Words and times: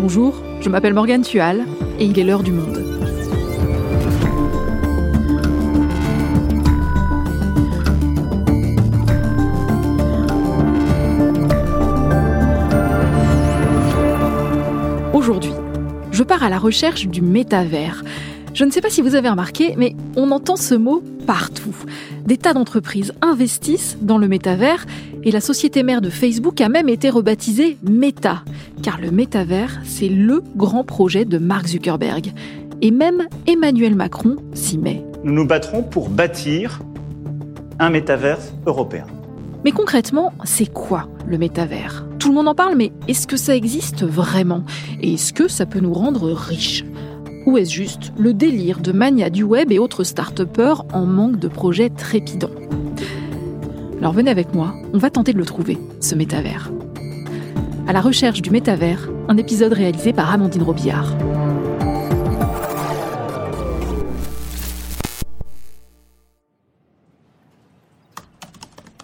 Bonjour, 0.00 0.42
je 0.62 0.70
m'appelle 0.70 0.94
Morgane 0.94 1.20
Tual 1.20 1.66
et 1.98 2.06
il 2.06 2.18
est 2.18 2.24
l'heure 2.24 2.42
du 2.42 2.52
monde. 2.52 2.78
Aujourd'hui, 15.12 15.52
je 16.10 16.22
pars 16.22 16.42
à 16.42 16.48
la 16.48 16.58
recherche 16.58 17.06
du 17.06 17.20
métavers. 17.20 18.02
Je 18.54 18.64
ne 18.64 18.70
sais 18.70 18.80
pas 18.80 18.88
si 18.88 19.02
vous 19.02 19.14
avez 19.14 19.28
remarqué, 19.28 19.74
mais 19.76 19.94
on 20.16 20.30
entend 20.30 20.56
ce 20.56 20.74
mot 20.74 21.02
partout. 21.28 21.76
Des 22.24 22.38
tas 22.38 22.54
d'entreprises 22.54 23.12
investissent 23.20 23.98
dans 24.00 24.16
le 24.16 24.28
métavers 24.28 24.86
et 25.24 25.30
la 25.30 25.42
société 25.42 25.82
mère 25.82 26.00
de 26.00 26.08
Facebook 26.08 26.58
a 26.62 26.70
même 26.70 26.88
été 26.88 27.10
rebaptisée 27.10 27.76
Meta, 27.82 28.44
car 28.82 28.98
le 28.98 29.10
métavers, 29.10 29.78
c'est 29.84 30.08
le 30.08 30.42
grand 30.56 30.84
projet 30.84 31.26
de 31.26 31.36
Mark 31.36 31.66
Zuckerberg. 31.66 32.32
Et 32.80 32.90
même 32.90 33.28
Emmanuel 33.46 33.94
Macron 33.94 34.36
s'y 34.54 34.78
met. 34.78 35.04
Nous 35.22 35.34
nous 35.34 35.46
battrons 35.46 35.82
pour 35.82 36.08
bâtir 36.08 36.80
un 37.78 37.90
métavers 37.90 38.40
européen. 38.64 39.04
Mais 39.66 39.72
concrètement, 39.72 40.32
c'est 40.44 40.72
quoi 40.72 41.08
le 41.26 41.36
métavers? 41.36 42.06
Tout 42.18 42.30
le 42.30 42.36
monde 42.36 42.48
en 42.48 42.54
parle, 42.54 42.74
mais 42.74 42.90
est-ce 43.06 43.26
que 43.26 43.36
ça 43.36 43.54
existe 43.54 44.02
vraiment? 44.02 44.62
Et 45.02 45.12
est-ce 45.12 45.34
que 45.34 45.46
ça 45.46 45.66
peut 45.66 45.80
nous 45.80 45.92
rendre 45.92 46.30
riches? 46.32 46.86
Ou 47.48 47.56
est-ce 47.56 47.72
juste 47.72 48.12
le 48.18 48.34
délire 48.34 48.80
de 48.80 48.92
mania 48.92 49.30
du 49.30 49.42
web 49.42 49.72
et 49.72 49.78
autres 49.78 50.04
start 50.04 50.42
en 50.92 51.06
manque 51.06 51.38
de 51.38 51.48
projets 51.48 51.88
trépidants? 51.88 52.50
Alors 54.00 54.12
venez 54.12 54.30
avec 54.30 54.52
moi, 54.54 54.74
on 54.92 54.98
va 54.98 55.08
tenter 55.08 55.32
de 55.32 55.38
le 55.38 55.46
trouver, 55.46 55.78
ce 55.98 56.14
métavers. 56.14 56.70
À 57.86 57.94
la 57.94 58.02
recherche 58.02 58.42
du 58.42 58.50
métavers, 58.50 59.08
un 59.28 59.38
épisode 59.38 59.72
réalisé 59.72 60.12
par 60.12 60.30
Amandine 60.30 60.62
Robillard. 60.62 61.16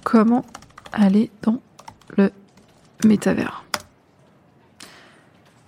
Comment 0.02 0.44
aller 0.92 1.30
dans 1.40 1.60
le 2.18 2.30
métavers? 3.06 3.63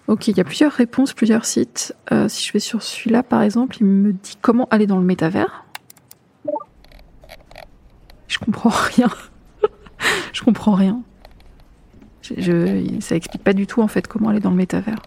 Ok, 0.08 0.28
il 0.28 0.36
y 0.36 0.40
a 0.40 0.44
plusieurs 0.44 0.72
réponses, 0.72 1.12
plusieurs 1.12 1.44
sites. 1.44 1.94
Euh, 2.12 2.28
si 2.28 2.46
je 2.46 2.52
vais 2.52 2.60
sur 2.60 2.82
celui-là, 2.82 3.22
par 3.22 3.42
exemple, 3.42 3.76
il 3.80 3.86
me 3.86 4.12
dit 4.12 4.36
comment 4.40 4.68
aller 4.70 4.86
dans 4.86 4.98
le 4.98 5.04
métavers. 5.04 5.64
Je 8.28 8.38
comprends 8.38 8.70
rien. 8.96 9.08
je 10.32 10.42
comprends 10.42 10.74
rien. 10.74 11.02
Ça 13.00 13.16
explique 13.16 13.42
pas 13.42 13.52
du 13.52 13.66
tout 13.66 13.82
en 13.82 13.88
fait 13.88 14.06
comment 14.06 14.30
aller 14.30 14.40
dans 14.40 14.50
le 14.50 14.56
métavers. 14.56 15.00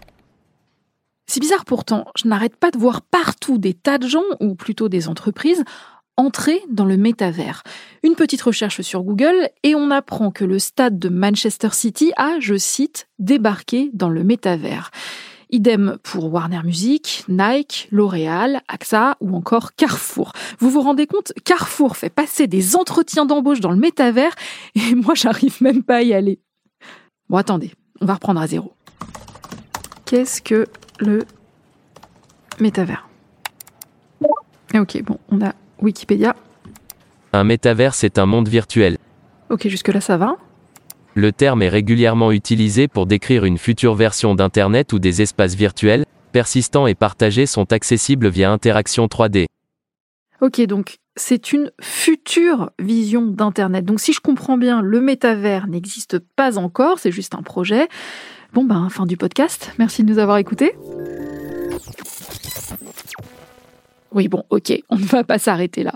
C'est 1.26 1.40
bizarre 1.40 1.64
pourtant, 1.64 2.06
je 2.16 2.26
n'arrête 2.26 2.56
pas 2.56 2.70
de 2.70 2.78
voir 2.78 3.02
partout 3.02 3.58
des 3.58 3.72
tas 3.72 3.98
de 3.98 4.08
gens, 4.08 4.24
ou 4.40 4.54
plutôt 4.54 4.88
des 4.88 5.06
entreprises, 5.06 5.62
entrer 6.20 6.62
dans 6.68 6.84
le 6.84 6.96
métavers. 6.96 7.62
Une 8.02 8.14
petite 8.14 8.42
recherche 8.42 8.82
sur 8.82 9.02
Google 9.02 9.48
et 9.62 9.74
on 9.74 9.90
apprend 9.90 10.30
que 10.30 10.44
le 10.44 10.58
stade 10.58 10.98
de 10.98 11.08
Manchester 11.08 11.70
City 11.72 12.12
a, 12.16 12.38
je 12.40 12.56
cite, 12.56 13.08
débarqué 13.18 13.90
dans 13.94 14.10
le 14.10 14.22
métavers. 14.22 14.90
Idem 15.50 15.96
pour 16.02 16.32
Warner 16.32 16.62
Music, 16.62 17.24
Nike, 17.28 17.88
L'Oréal, 17.90 18.60
AXA 18.68 19.16
ou 19.20 19.34
encore 19.34 19.74
Carrefour. 19.74 20.32
Vous 20.58 20.70
vous 20.70 20.82
rendez 20.82 21.06
compte 21.06 21.32
Carrefour 21.44 21.96
fait 21.96 22.10
passer 22.10 22.46
des 22.46 22.76
entretiens 22.76 23.24
d'embauche 23.24 23.60
dans 23.60 23.72
le 23.72 23.78
métavers 23.78 24.34
et 24.74 24.94
moi 24.94 25.14
j'arrive 25.14 25.60
même 25.62 25.82
pas 25.82 25.96
à 25.96 26.02
y 26.02 26.12
aller. 26.12 26.38
Bon 27.28 27.38
attendez, 27.38 27.72
on 28.00 28.06
va 28.06 28.14
reprendre 28.14 28.40
à 28.40 28.46
zéro. 28.46 28.74
Qu'est-ce 30.04 30.42
que 30.42 30.66
le 30.98 31.24
métavers? 32.60 33.08
Ok, 34.74 35.02
bon, 35.02 35.18
on 35.30 35.40
a 35.40 35.52
Wikipédia. 35.82 36.34
Un 37.32 37.44
métavers, 37.44 37.94
c'est 37.94 38.18
un 38.18 38.26
monde 38.26 38.48
virtuel. 38.48 38.98
Ok, 39.50 39.68
jusque-là 39.68 40.00
ça 40.00 40.16
va. 40.16 40.36
Le 41.14 41.32
terme 41.32 41.62
est 41.62 41.68
régulièrement 41.68 42.32
utilisé 42.32 42.88
pour 42.88 43.06
décrire 43.06 43.44
une 43.44 43.58
future 43.58 43.94
version 43.94 44.34
d'Internet 44.34 44.92
où 44.92 44.98
des 44.98 45.22
espaces 45.22 45.54
virtuels, 45.54 46.04
persistants 46.32 46.86
et 46.86 46.94
partagés 46.94 47.46
sont 47.46 47.72
accessibles 47.72 48.28
via 48.28 48.50
interaction 48.50 49.06
3D. 49.06 49.46
Ok, 50.40 50.60
donc 50.62 50.96
c'est 51.16 51.52
une 51.52 51.70
future 51.80 52.70
vision 52.78 53.26
d'Internet. 53.26 53.84
Donc 53.84 54.00
si 54.00 54.12
je 54.12 54.20
comprends 54.20 54.56
bien, 54.56 54.80
le 54.80 55.00
métavers 55.00 55.66
n'existe 55.66 56.18
pas 56.18 56.58
encore, 56.58 56.98
c'est 56.98 57.12
juste 57.12 57.34
un 57.34 57.42
projet. 57.42 57.88
Bon 58.52 58.64
ben, 58.64 58.88
fin 58.88 59.06
du 59.06 59.16
podcast. 59.16 59.72
Merci 59.78 60.02
de 60.02 60.12
nous 60.12 60.18
avoir 60.18 60.38
écoutés. 60.38 60.74
Oui, 64.12 64.28
bon, 64.28 64.44
ok, 64.50 64.72
on 64.88 64.96
ne 64.96 65.04
va 65.04 65.24
pas 65.24 65.38
s'arrêter 65.38 65.82
là. 65.82 65.92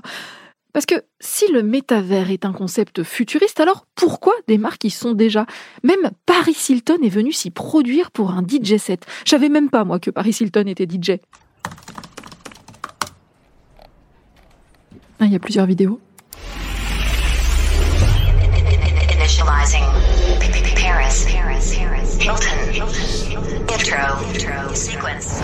Parce 0.73 0.87
que 0.87 0.97
si 1.21 1.51
le 1.53 1.63
métavers 1.63 2.31
est 2.31 2.45
un 2.45 2.53
concept 2.53 3.05
futuriste, 3.05 3.61
alors 3.61 3.87
pourquoi 3.95 4.35
des 4.49 4.59
marques 4.59 4.83
y 4.85 4.91
sont 4.91 5.13
déjà? 5.13 5.47
Même 5.85 6.11
Paris 6.27 6.57
Hilton 6.69 6.99
est 7.03 7.09
venu 7.09 7.33
s'y 7.33 7.51
produire 7.51 8.11
pour 8.11 8.33
un 8.33 8.43
DJ 8.43 8.77
set. 8.79 9.07
Je 9.25 9.31
savais 9.31 9.49
même 9.49 9.71
pas, 9.71 9.85
moi, 9.85 10.01
que 10.01 10.11
Paris 10.11 10.37
Hilton 10.41 10.67
était 10.67 10.87
DJ. 10.87 11.21
Ah, 15.21 15.27
il 15.27 15.33
y 15.33 15.37
a 15.37 15.39
plusieurs 15.39 15.67
vidéos. 15.67 16.01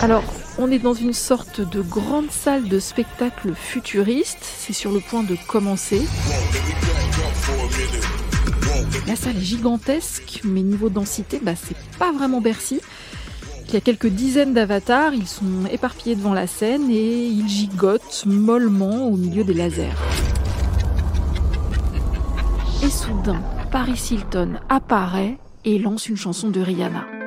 Alors, 0.01 0.23
on 0.61 0.69
est 0.69 0.79
dans 0.79 0.93
une 0.93 1.13
sorte 1.13 1.59
de 1.59 1.81
grande 1.81 2.29
salle 2.29 2.67
de 2.67 2.79
spectacle 2.79 3.53
futuriste. 3.55 4.37
C'est 4.41 4.73
sur 4.73 4.91
le 4.91 4.99
point 4.99 5.23
de 5.23 5.35
commencer. 5.47 6.01
La 9.07 9.15
salle 9.15 9.37
est 9.37 9.41
gigantesque, 9.41 10.41
mais 10.43 10.61
niveau 10.61 10.89
densité, 10.89 11.39
bah, 11.41 11.53
c'est 11.55 11.75
pas 11.97 12.11
vraiment 12.11 12.41
Bercy. 12.41 12.79
Il 13.67 13.73
y 13.73 13.77
a 13.77 13.81
quelques 13.81 14.07
dizaines 14.07 14.53
d'avatars, 14.53 15.13
ils 15.15 15.27
sont 15.27 15.65
éparpillés 15.71 16.15
devant 16.15 16.33
la 16.33 16.45
scène 16.45 16.91
et 16.91 17.25
ils 17.25 17.47
gigotent 17.47 18.23
mollement 18.27 19.07
au 19.07 19.17
milieu 19.17 19.43
des 19.43 19.55
lasers. 19.55 19.89
Et 22.83 22.89
soudain, 22.89 23.41
Paris 23.71 24.09
Hilton 24.11 24.59
apparaît 24.69 25.37
et 25.65 25.79
lance 25.79 26.07
une 26.07 26.17
chanson 26.17 26.49
de 26.49 26.61
Rihanna. 26.61 27.20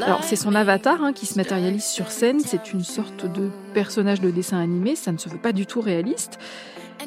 Alors 0.00 0.24
c'est 0.24 0.36
son 0.36 0.54
avatar 0.54 1.02
hein, 1.02 1.12
qui 1.12 1.26
se 1.26 1.36
matérialise 1.36 1.84
sur 1.84 2.10
scène, 2.10 2.40
c'est 2.40 2.72
une 2.72 2.82
sorte 2.82 3.26
de 3.26 3.50
personnage 3.74 4.20
de 4.20 4.30
dessin 4.30 4.58
animé, 4.58 4.96
ça 4.96 5.12
ne 5.12 5.18
se 5.18 5.28
veut 5.28 5.38
pas 5.38 5.52
du 5.52 5.66
tout 5.66 5.82
réaliste. 5.82 6.38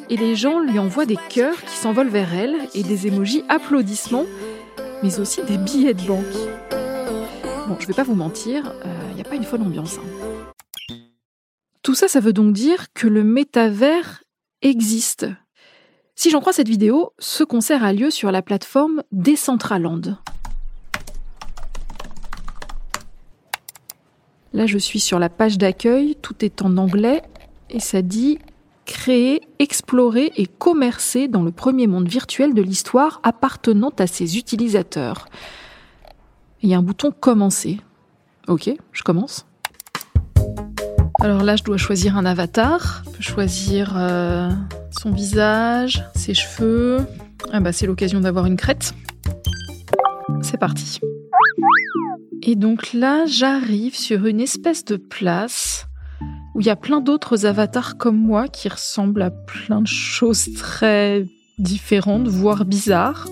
Et 0.09 0.17
les 0.17 0.35
gens 0.35 0.59
lui 0.59 0.77
envoient 0.77 1.07
des 1.07 1.17
cœurs 1.29 1.61
qui 1.63 1.75
s'envolent 1.75 2.09
vers 2.09 2.33
elle 2.35 2.55
et 2.75 2.83
des 2.83 3.07
émojis 3.07 3.43
applaudissements, 3.49 4.25
mais 5.01 5.19
aussi 5.19 5.41
des 5.43 5.57
billets 5.57 5.95
de 5.95 6.03
banque. 6.03 6.25
Bon, 7.67 7.77
je 7.79 7.87
vais 7.87 7.93
pas 7.93 8.03
vous 8.03 8.15
mentir, 8.15 8.73
il 8.83 8.89
euh, 8.89 9.13
n'y 9.15 9.21
a 9.21 9.25
pas 9.25 9.35
une 9.35 9.45
folle 9.45 9.61
ambiance. 9.61 9.97
Hein. 9.97 10.95
Tout 11.81 11.95
ça, 11.95 12.07
ça 12.07 12.19
veut 12.19 12.33
donc 12.33 12.53
dire 12.53 12.93
que 12.93 13.07
le 13.07 13.23
métavers 13.23 14.23
existe. 14.61 15.25
Si 16.21 16.29
j'en 16.29 16.39
crois 16.39 16.53
cette 16.53 16.69
vidéo, 16.69 17.13
ce 17.17 17.43
concert 17.43 17.83
a 17.83 17.93
lieu 17.93 18.11
sur 18.11 18.31
la 18.31 18.43
plateforme 18.43 19.01
Decentraland. 19.11 20.19
Là, 24.53 24.67
je 24.67 24.77
suis 24.77 24.99
sur 24.99 25.17
la 25.17 25.29
page 25.29 25.57
d'accueil, 25.57 26.15
tout 26.21 26.45
est 26.45 26.61
en 26.61 26.77
anglais 26.77 27.23
et 27.71 27.79
ça 27.79 28.03
dit 28.03 28.37
créer, 28.85 29.41
explorer 29.57 30.31
et 30.35 30.45
commercer 30.45 31.27
dans 31.27 31.41
le 31.41 31.51
premier 31.51 31.87
monde 31.87 32.07
virtuel 32.07 32.53
de 32.53 32.61
l'histoire 32.61 33.19
appartenant 33.23 33.91
à 33.97 34.05
ses 34.05 34.37
utilisateurs. 34.37 35.27
Il 36.61 36.69
y 36.69 36.75
a 36.75 36.77
un 36.77 36.83
bouton 36.83 37.09
commencer. 37.09 37.81
Ok, 38.47 38.69
je 38.91 39.01
commence. 39.01 39.47
Alors 41.19 41.41
là, 41.41 41.55
je 41.55 41.63
dois 41.63 41.77
choisir 41.77 42.15
un 42.15 42.25
avatar. 42.25 43.01
Je 43.07 43.09
peux 43.09 43.23
choisir 43.23 43.95
euh, 43.97 44.51
son 44.91 45.11
visage, 45.11 46.03
ses 46.15 46.33
cheveux. 46.33 46.99
Ah 47.51 47.59
bah, 47.59 47.71
c'est 47.71 47.87
l'occasion 47.87 48.19
d'avoir 48.19 48.45
une 48.45 48.57
crête. 48.57 48.93
C'est 50.41 50.57
parti. 50.57 50.99
Et 52.43 52.55
donc 52.55 52.93
là, 52.93 53.25
j'arrive 53.25 53.95
sur 53.95 54.25
une 54.25 54.41
espèce 54.41 54.83
de 54.85 54.97
place 54.97 55.85
où 56.55 56.61
il 56.61 56.65
y 56.65 56.69
a 56.69 56.75
plein 56.75 57.01
d'autres 57.01 57.45
avatars 57.45 57.97
comme 57.97 58.17
moi 58.17 58.47
qui 58.47 58.67
ressemblent 58.67 59.21
à 59.21 59.31
plein 59.31 59.81
de 59.81 59.87
choses 59.87 60.53
très 60.55 61.25
différentes, 61.59 62.27
voire 62.27 62.65
bizarres. 62.65 63.27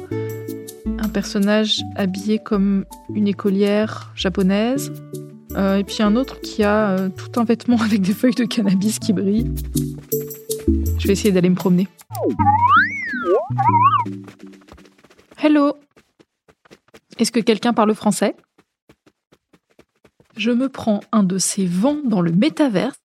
Un 1.00 1.10
personnage 1.10 1.82
habillé 1.96 2.40
comme 2.40 2.86
une 3.14 3.28
écolière 3.28 4.12
japonaise, 4.16 4.92
euh, 5.56 5.78
et 5.78 5.84
puis 5.84 6.04
un 6.04 6.16
autre 6.16 6.40
qui 6.42 6.64
a 6.64 6.92
euh, 6.92 7.10
tout 7.10 7.40
un 7.40 7.44
vêtement 7.44 7.78
avec 7.82 8.02
des 8.02 8.14
feuilles 8.14 8.36
de 8.36 8.46
cannabis 8.46 9.00
qui 9.00 9.14
brillent. 9.14 9.52
Je 11.00 11.07
vais 11.07 11.13
essayer 11.13 11.31
d'aller 11.31 11.50
me 11.50 11.56
promener. 11.56 11.88
Hello. 15.42 15.78
Est-ce 17.18 17.31
que 17.31 17.40
quelqu'un 17.40 17.74
parle 17.74 17.96
français? 17.96 18.36
Je 20.36 20.51
me 20.51 20.69
prends 20.69 21.00
un 21.12 21.24
de 21.24 21.38
ces 21.38 21.66
vents 21.66 22.00
dans 22.06 22.22
le 22.22 22.31
métaverse. 22.31 23.00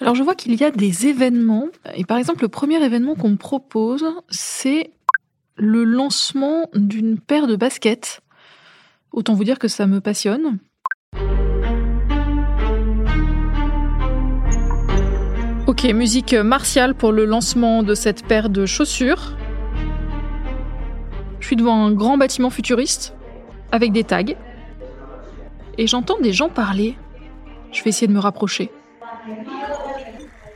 Alors 0.00 0.14
je 0.14 0.22
vois 0.22 0.34
qu'il 0.34 0.54
y 0.54 0.64
a 0.64 0.70
des 0.70 1.06
événements. 1.06 1.68
Et 1.94 2.04
par 2.04 2.18
exemple, 2.18 2.42
le 2.42 2.48
premier 2.48 2.82
événement 2.84 3.14
qu'on 3.14 3.30
me 3.30 3.36
propose, 3.36 4.04
c'est 4.28 4.92
le 5.56 5.84
lancement 5.84 6.68
d'une 6.74 7.18
paire 7.18 7.46
de 7.46 7.56
baskets. 7.56 8.20
Autant 9.12 9.34
vous 9.34 9.44
dire 9.44 9.58
que 9.58 9.68
ça 9.68 9.86
me 9.86 10.00
passionne. 10.00 10.58
Musique 15.92 16.32
martiale 16.32 16.94
pour 16.94 17.12
le 17.12 17.26
lancement 17.26 17.82
de 17.82 17.94
cette 17.94 18.26
paire 18.26 18.48
de 18.48 18.64
chaussures. 18.64 19.36
Je 21.40 21.46
suis 21.46 21.56
devant 21.56 21.84
un 21.84 21.92
grand 21.92 22.16
bâtiment 22.16 22.48
futuriste 22.48 23.14
avec 23.70 23.92
des 23.92 24.02
tags. 24.02 24.24
Et 25.76 25.86
j'entends 25.86 26.18
des 26.18 26.32
gens 26.32 26.48
parler. 26.48 26.96
Je 27.70 27.82
vais 27.82 27.90
essayer 27.90 28.06
de 28.06 28.12
me 28.12 28.18
rapprocher. 28.18 28.70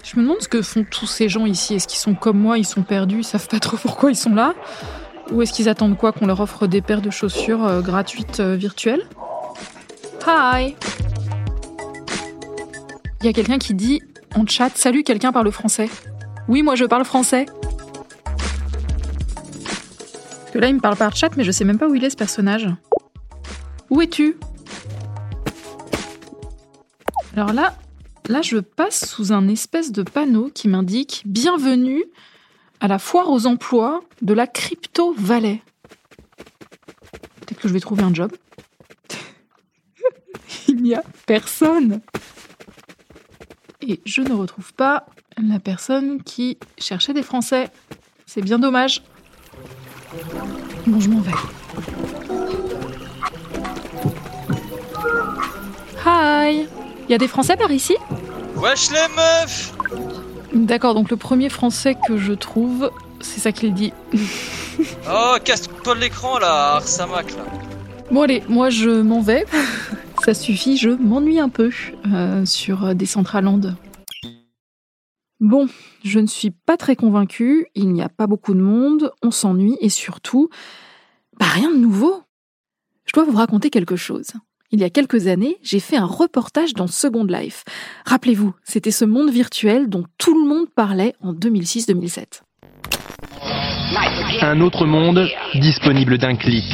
Je 0.02 0.16
me 0.16 0.22
demande 0.22 0.40
ce 0.40 0.48
que 0.48 0.62
font 0.62 0.84
tous 0.90 1.06
ces 1.06 1.28
gens 1.28 1.44
ici. 1.44 1.74
Est-ce 1.74 1.86
qu'ils 1.86 1.98
sont 1.98 2.14
comme 2.14 2.38
moi, 2.38 2.56
ils 2.56 2.66
sont 2.66 2.82
perdus, 2.82 3.18
ils 3.18 3.24
savent 3.24 3.48
pas 3.48 3.60
trop 3.60 3.76
pourquoi 3.76 4.10
ils 4.10 4.16
sont 4.16 4.34
là 4.34 4.54
Ou 5.30 5.42
est-ce 5.42 5.52
qu'ils 5.52 5.68
attendent 5.68 5.98
quoi 5.98 6.12
Qu'on 6.12 6.26
leur 6.26 6.40
offre 6.40 6.66
des 6.66 6.80
paires 6.80 7.02
de 7.02 7.10
chaussures 7.10 7.64
euh, 7.66 7.80
gratuites 7.82 8.40
euh, 8.40 8.56
virtuelles? 8.56 9.02
Hi 10.26 10.74
Il 13.20 13.26
y 13.26 13.28
a 13.28 13.32
quelqu'un 13.32 13.58
qui 13.58 13.74
dit 13.74 14.00
en 14.38 14.46
chat 14.46 14.70
Salut, 14.76 15.02
quelqu'un 15.02 15.32
parle 15.32 15.50
français. 15.50 15.90
Oui, 16.46 16.62
moi 16.62 16.76
je 16.76 16.84
parle 16.84 17.04
français. 17.04 17.46
que 20.52 20.58
là, 20.58 20.68
il 20.68 20.76
me 20.76 20.80
parle 20.80 20.96
par 20.96 21.14
chat, 21.14 21.36
mais 21.36 21.44
je 21.44 21.50
sais 21.50 21.64
même 21.64 21.78
pas 21.78 21.88
où 21.88 21.94
il 21.94 22.04
est 22.04 22.10
ce 22.10 22.16
personnage. 22.16 22.68
Où 23.90 24.00
es-tu? 24.00 24.36
Alors 27.34 27.52
là, 27.52 27.76
là, 28.28 28.40
je 28.40 28.58
passe 28.58 29.06
sous 29.06 29.32
un 29.32 29.48
espèce 29.48 29.92
de 29.92 30.02
panneau 30.02 30.50
qui 30.54 30.68
m'indique 30.68 31.22
Bienvenue 31.26 32.04
à 32.80 32.88
la 32.88 32.98
foire 32.98 33.30
aux 33.30 33.46
emplois 33.46 34.02
de 34.22 34.34
la 34.34 34.46
Crypto 34.46 35.14
Valley. 35.18 35.60
Peut-être 37.40 37.60
que 37.60 37.68
je 37.68 37.72
vais 37.72 37.80
trouver 37.80 38.04
un 38.04 38.14
job. 38.14 38.32
il 40.68 40.76
n'y 40.76 40.94
a 40.94 41.02
personne. 41.26 42.00
Et 43.90 44.00
je 44.04 44.20
ne 44.20 44.34
retrouve 44.34 44.74
pas 44.74 45.06
la 45.42 45.58
personne 45.58 46.22
qui 46.22 46.58
cherchait 46.76 47.14
des 47.14 47.22
Français. 47.22 47.70
C'est 48.26 48.42
bien 48.42 48.58
dommage. 48.58 49.02
Bon, 50.86 51.00
je 51.00 51.08
m'en 51.08 51.20
vais. 51.20 51.32
Hi 56.04 56.66
Il 57.08 57.10
y 57.10 57.14
a 57.14 57.18
des 57.18 57.28
Français 57.28 57.56
par 57.56 57.70
ici? 57.70 57.96
Wesh 58.56 58.90
les 58.90 59.08
meufs 59.16 59.72
D'accord, 60.52 60.94
donc 60.94 61.10
le 61.10 61.16
premier 61.16 61.48
Français 61.48 61.96
que 62.06 62.18
je 62.18 62.34
trouve, 62.34 62.90
c'est 63.20 63.40
ça 63.40 63.52
qu'il 63.52 63.72
dit. 63.72 63.94
Oh, 65.10 65.36
casse-toi 65.42 65.94
l'écran 65.94 66.38
là, 66.38 66.74
Arsamac 66.76 67.30
là. 67.30 67.44
Bon 68.10 68.22
allez, 68.22 68.42
moi 68.48 68.68
je 68.68 69.00
m'en 69.00 69.22
vais. 69.22 69.46
Ça 70.28 70.34
suffit, 70.34 70.76
je 70.76 70.90
m'ennuie 70.90 71.40
un 71.40 71.48
peu 71.48 71.70
euh, 72.12 72.44
sur 72.44 72.94
Decentraland. 72.94 73.62
Bon, 75.40 75.68
je 76.04 76.18
ne 76.18 76.26
suis 76.26 76.50
pas 76.50 76.76
très 76.76 76.96
convaincue, 76.96 77.68
il 77.74 77.94
n'y 77.94 78.02
a 78.02 78.10
pas 78.10 78.26
beaucoup 78.26 78.52
de 78.52 78.60
monde, 78.60 79.10
on 79.22 79.30
s'ennuie 79.30 79.78
et 79.80 79.88
surtout, 79.88 80.50
bah 81.40 81.46
rien 81.46 81.70
de 81.70 81.78
nouveau. 81.78 82.24
Je 83.06 83.14
dois 83.14 83.24
vous 83.24 83.38
raconter 83.38 83.70
quelque 83.70 83.96
chose. 83.96 84.26
Il 84.70 84.80
y 84.80 84.84
a 84.84 84.90
quelques 84.90 85.28
années, 85.28 85.56
j'ai 85.62 85.80
fait 85.80 85.96
un 85.96 86.04
reportage 86.04 86.74
dans 86.74 86.88
Second 86.88 87.24
Life. 87.24 87.64
Rappelez-vous, 88.04 88.52
c'était 88.64 88.90
ce 88.90 89.06
monde 89.06 89.30
virtuel 89.30 89.88
dont 89.88 90.04
tout 90.18 90.38
le 90.38 90.46
monde 90.46 90.68
parlait 90.68 91.14
en 91.22 91.32
2006-2007. 91.32 92.42
Un 94.42 94.60
autre 94.60 94.86
monde 94.86 95.26
disponible 95.54 96.18
d'un 96.18 96.36
clic. 96.36 96.64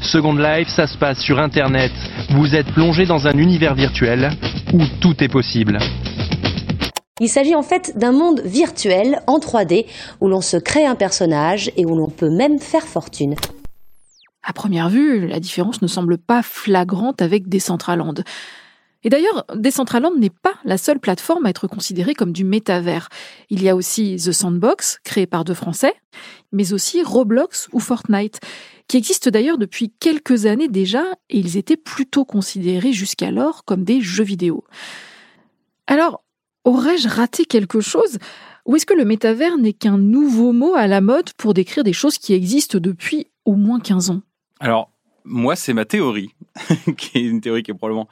Second 0.00 0.34
Life, 0.34 0.68
ça 0.68 0.86
se 0.86 0.96
passe 0.96 1.20
sur 1.20 1.38
Internet. 1.38 1.92
Vous 2.30 2.54
êtes 2.54 2.72
plongé 2.72 3.04
dans 3.04 3.26
un 3.26 3.36
univers 3.36 3.74
virtuel 3.74 4.30
où 4.72 4.80
tout 5.00 5.22
est 5.22 5.28
possible. 5.28 5.78
Il 7.20 7.28
s'agit 7.28 7.54
en 7.54 7.62
fait 7.62 7.96
d'un 7.96 8.12
monde 8.12 8.40
virtuel 8.44 9.20
en 9.26 9.38
3D 9.38 9.86
où 10.20 10.28
l'on 10.28 10.40
se 10.40 10.56
crée 10.56 10.86
un 10.86 10.94
personnage 10.94 11.70
et 11.76 11.84
où 11.84 11.94
l'on 11.94 12.08
peut 12.08 12.30
même 12.30 12.58
faire 12.58 12.84
fortune. 12.84 13.34
À 14.42 14.52
première 14.52 14.88
vue, 14.88 15.28
la 15.28 15.40
différence 15.40 15.82
ne 15.82 15.86
semble 15.86 16.18
pas 16.18 16.42
flagrante 16.42 17.22
avec 17.22 17.48
Decentraland. 17.48 18.14
Et 19.04 19.10
d'ailleurs, 19.10 19.44
Decentraland 19.54 20.14
n'est 20.16 20.30
pas 20.30 20.54
la 20.64 20.78
seule 20.78 21.00
plateforme 21.00 21.46
à 21.46 21.50
être 21.50 21.66
considérée 21.66 22.14
comme 22.14 22.32
du 22.32 22.44
métavers. 22.44 23.08
Il 23.50 23.62
y 23.62 23.68
a 23.68 23.76
aussi 23.76 24.16
The 24.16 24.32
Sandbox, 24.32 25.00
créé 25.04 25.26
par 25.26 25.44
deux 25.44 25.54
Français, 25.54 25.94
mais 26.52 26.72
aussi 26.72 27.02
Roblox 27.02 27.68
ou 27.72 27.80
Fortnite, 27.80 28.40
qui 28.86 28.96
existent 28.96 29.30
d'ailleurs 29.30 29.58
depuis 29.58 29.92
quelques 29.98 30.46
années 30.46 30.68
déjà, 30.68 31.04
et 31.30 31.38
ils 31.38 31.56
étaient 31.56 31.76
plutôt 31.76 32.24
considérés 32.24 32.92
jusqu'alors 32.92 33.64
comme 33.64 33.84
des 33.84 34.00
jeux 34.00 34.24
vidéo. 34.24 34.64
Alors, 35.86 36.22
aurais-je 36.64 37.08
raté 37.08 37.44
quelque 37.44 37.80
chose? 37.80 38.18
Ou 38.66 38.76
est-ce 38.76 38.86
que 38.86 38.94
le 38.94 39.04
métavers 39.04 39.58
n'est 39.58 39.72
qu'un 39.72 39.98
nouveau 39.98 40.52
mot 40.52 40.74
à 40.74 40.86
la 40.86 41.00
mode 41.00 41.32
pour 41.32 41.54
décrire 41.54 41.82
des 41.82 41.92
choses 41.92 42.18
qui 42.18 42.34
existent 42.34 42.78
depuis 42.78 43.26
au 43.44 43.56
moins 43.56 43.80
15 43.80 44.10
ans? 44.10 44.22
Alors, 44.60 44.90
moi, 45.24 45.56
c'est 45.56 45.72
ma 45.72 45.84
théorie, 45.84 46.30
qui 46.96 47.18
est 47.18 47.22
une 47.22 47.40
théorie 47.40 47.62
qui 47.62 47.70
est 47.70 47.74
probablement 47.74 48.08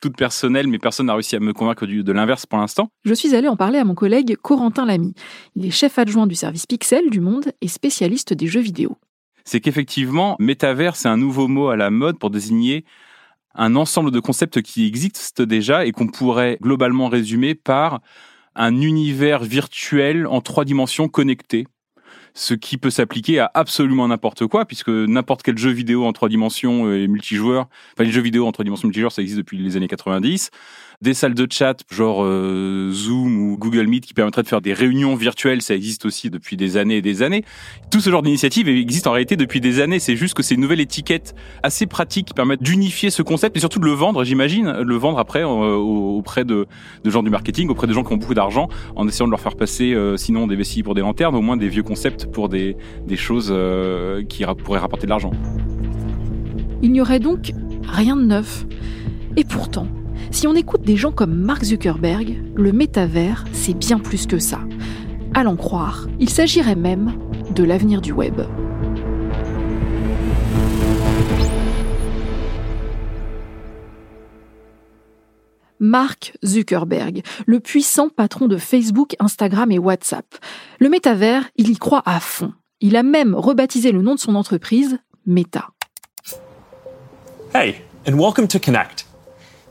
toute 0.00 0.16
personnelle, 0.16 0.66
mais 0.66 0.78
personne 0.78 1.06
n'a 1.06 1.14
réussi 1.14 1.36
à 1.36 1.40
me 1.40 1.52
convaincre 1.52 1.86
de 1.86 2.12
l'inverse 2.12 2.46
pour 2.46 2.58
l'instant. 2.58 2.90
Je 3.04 3.14
suis 3.14 3.34
allée 3.34 3.48
en 3.48 3.56
parler 3.56 3.78
à 3.78 3.84
mon 3.84 3.94
collègue 3.94 4.36
Corentin 4.36 4.84
Lamy. 4.84 5.14
Il 5.56 5.64
est 5.64 5.70
chef 5.70 5.98
adjoint 5.98 6.26
du 6.26 6.34
service 6.34 6.66
Pixel 6.66 7.10
du 7.10 7.20
Monde 7.20 7.52
et 7.60 7.68
spécialiste 7.68 8.34
des 8.34 8.46
jeux 8.46 8.60
vidéo. 8.60 8.98
C'est 9.44 9.60
qu'effectivement, 9.60 10.36
métavers, 10.38 10.96
c'est 10.96 11.08
un 11.08 11.16
nouveau 11.16 11.48
mot 11.48 11.68
à 11.68 11.76
la 11.76 11.90
mode 11.90 12.18
pour 12.18 12.30
désigner 12.30 12.84
un 13.54 13.76
ensemble 13.76 14.10
de 14.10 14.20
concepts 14.20 14.62
qui 14.62 14.86
existent 14.86 15.44
déjà 15.44 15.86
et 15.86 15.92
qu'on 15.92 16.08
pourrait 16.08 16.58
globalement 16.60 17.08
résumer 17.08 17.54
par 17.54 18.00
un 18.56 18.80
univers 18.80 19.42
virtuel 19.42 20.26
en 20.26 20.40
trois 20.40 20.64
dimensions 20.64 21.08
connecté 21.08 21.66
ce 22.34 22.54
qui 22.54 22.78
peut 22.78 22.90
s'appliquer 22.90 23.38
à 23.38 23.50
absolument 23.54 24.08
n'importe 24.08 24.46
quoi, 24.48 24.64
puisque 24.64 24.88
n'importe 24.88 25.42
quel 25.42 25.56
jeu 25.56 25.70
vidéo 25.70 26.04
en 26.04 26.12
trois 26.12 26.28
dimensions 26.28 26.92
et 26.92 27.06
multijoueur, 27.06 27.68
enfin 27.94 28.04
les 28.04 28.10
jeux 28.10 28.20
vidéo 28.20 28.46
en 28.46 28.52
trois 28.52 28.64
dimensions 28.64 28.88
multijoueurs, 28.88 29.12
ça 29.12 29.22
existe 29.22 29.38
depuis 29.38 29.56
les 29.56 29.76
années 29.76 29.88
90. 29.88 30.50
Des 31.02 31.12
salles 31.12 31.34
de 31.34 31.46
chat, 31.50 31.76
genre 31.90 32.24
euh, 32.24 32.90
Zoom 32.92 33.36
ou 33.36 33.58
Google 33.58 33.86
Meet, 33.86 34.06
qui 34.06 34.14
permettraient 34.14 34.42
de 34.42 34.48
faire 34.48 34.60
des 34.60 34.72
réunions 34.72 35.16
virtuelles, 35.16 35.60
ça 35.60 35.74
existe 35.74 36.06
aussi 36.06 36.30
depuis 36.30 36.56
des 36.56 36.76
années 36.76 36.96
et 36.98 37.02
des 37.02 37.22
années. 37.22 37.44
Tout 37.90 38.00
ce 38.00 38.10
genre 38.10 38.22
d'initiative 38.22 38.68
existe 38.68 39.06
en 39.06 39.12
réalité 39.12 39.36
depuis 39.36 39.60
des 39.60 39.80
années. 39.80 39.98
C'est 39.98 40.16
juste 40.16 40.34
que 40.34 40.42
c'est 40.42 40.54
une 40.54 40.60
nouvelle 40.60 40.80
étiquette 40.80 41.34
assez 41.62 41.86
pratique 41.86 42.28
qui 42.28 42.34
permettent 42.34 42.62
d'unifier 42.62 43.10
ce 43.10 43.22
concept 43.22 43.56
et 43.56 43.60
surtout 43.60 43.80
de 43.80 43.84
le 43.84 43.92
vendre, 43.92 44.24
j'imagine, 44.24 44.70
le 44.70 44.96
vendre 44.96 45.18
après 45.18 45.42
euh, 45.42 45.74
auprès 45.76 46.44
de, 46.44 46.66
de 47.02 47.10
gens 47.10 47.22
du 47.22 47.30
marketing, 47.30 47.68
auprès 47.68 47.86
de 47.86 47.92
gens 47.92 48.04
qui 48.04 48.12
ont 48.12 48.16
beaucoup 48.16 48.34
d'argent, 48.34 48.68
en 48.96 49.06
essayant 49.06 49.26
de 49.26 49.32
leur 49.32 49.40
faire 49.40 49.56
passer, 49.56 49.94
euh, 49.94 50.16
sinon 50.16 50.46
des 50.46 50.56
vessies 50.56 50.82
pour 50.82 50.94
des 50.94 51.02
lanternes, 51.02 51.34
au 51.34 51.42
moins 51.42 51.56
des 51.56 51.68
vieux 51.68 51.82
concepts 51.82 52.23
pour 52.32 52.48
des, 52.48 52.76
choses 53.16 53.48
euh, 53.50 54.22
qui 54.24 54.44
pourraient 54.64 54.80
rapporter 54.80 55.06
de 55.06 55.10
l'argent. 55.10 55.32
Il 56.82 56.92
n'y 56.92 57.00
aurait 57.00 57.20
donc 57.20 57.52
rien 57.86 58.16
de 58.16 58.24
neuf. 58.24 58.66
Et 59.36 59.44
pourtant, 59.44 59.86
si 60.30 60.46
on 60.46 60.54
écoute 60.54 60.82
des 60.82 60.96
gens 60.96 61.12
comme 61.12 61.34
Mark 61.34 61.64
Zuckerberg, 61.64 62.42
le 62.54 62.72
métavers, 62.72 63.44
c'est 63.52 63.76
bien 63.76 63.98
plus 63.98 64.26
que 64.26 64.38
ça. 64.38 64.60
À 65.34 65.42
l'en 65.42 65.56
croire, 65.56 66.06
il 66.20 66.28
s'agirait 66.28 66.76
même 66.76 67.12
de 67.54 67.64
l'avenir 67.64 68.00
du 68.00 68.12
web. 68.12 68.40
Mark 75.84 76.32
Zuckerberg, 76.42 77.20
le 77.44 77.60
puissant 77.60 78.08
patron 78.08 78.48
de 78.48 78.56
Facebook, 78.56 79.16
Instagram 79.18 79.70
et 79.70 79.78
WhatsApp. 79.78 80.24
Le 80.80 80.88
métavers, 80.88 81.44
il 81.56 81.68
y 81.68 81.76
croit 81.76 82.02
à 82.06 82.20
fond. 82.20 82.54
Il 82.80 82.96
a 82.96 83.02
même 83.02 83.34
rebaptisé 83.34 83.92
le 83.92 84.00
nom 84.00 84.14
de 84.14 84.18
son 84.18 84.34
entreprise 84.34 84.98
Meta. 85.26 85.68
Hey, 87.54 87.82
and 88.08 88.18
welcome 88.18 88.48
to 88.48 88.58
Connect. 88.58 89.04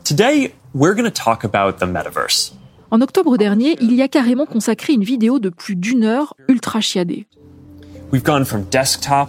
Today, 0.04 0.54
we're 0.72 0.94
going 0.94 1.10
to 1.10 1.10
talk 1.10 1.44
about 1.44 1.84
the 1.84 1.88
metaverse. 1.88 2.54
En 2.92 3.00
octobre 3.00 3.36
dernier, 3.36 3.76
il 3.80 3.92
y 3.94 4.02
a 4.02 4.06
carrément 4.06 4.46
consacré 4.46 4.92
une 4.92 5.02
vidéo 5.02 5.40
de 5.40 5.48
plus 5.48 5.74
d'une 5.74 6.04
heure 6.04 6.36
ultra 6.46 6.80
chiadée. 6.80 7.26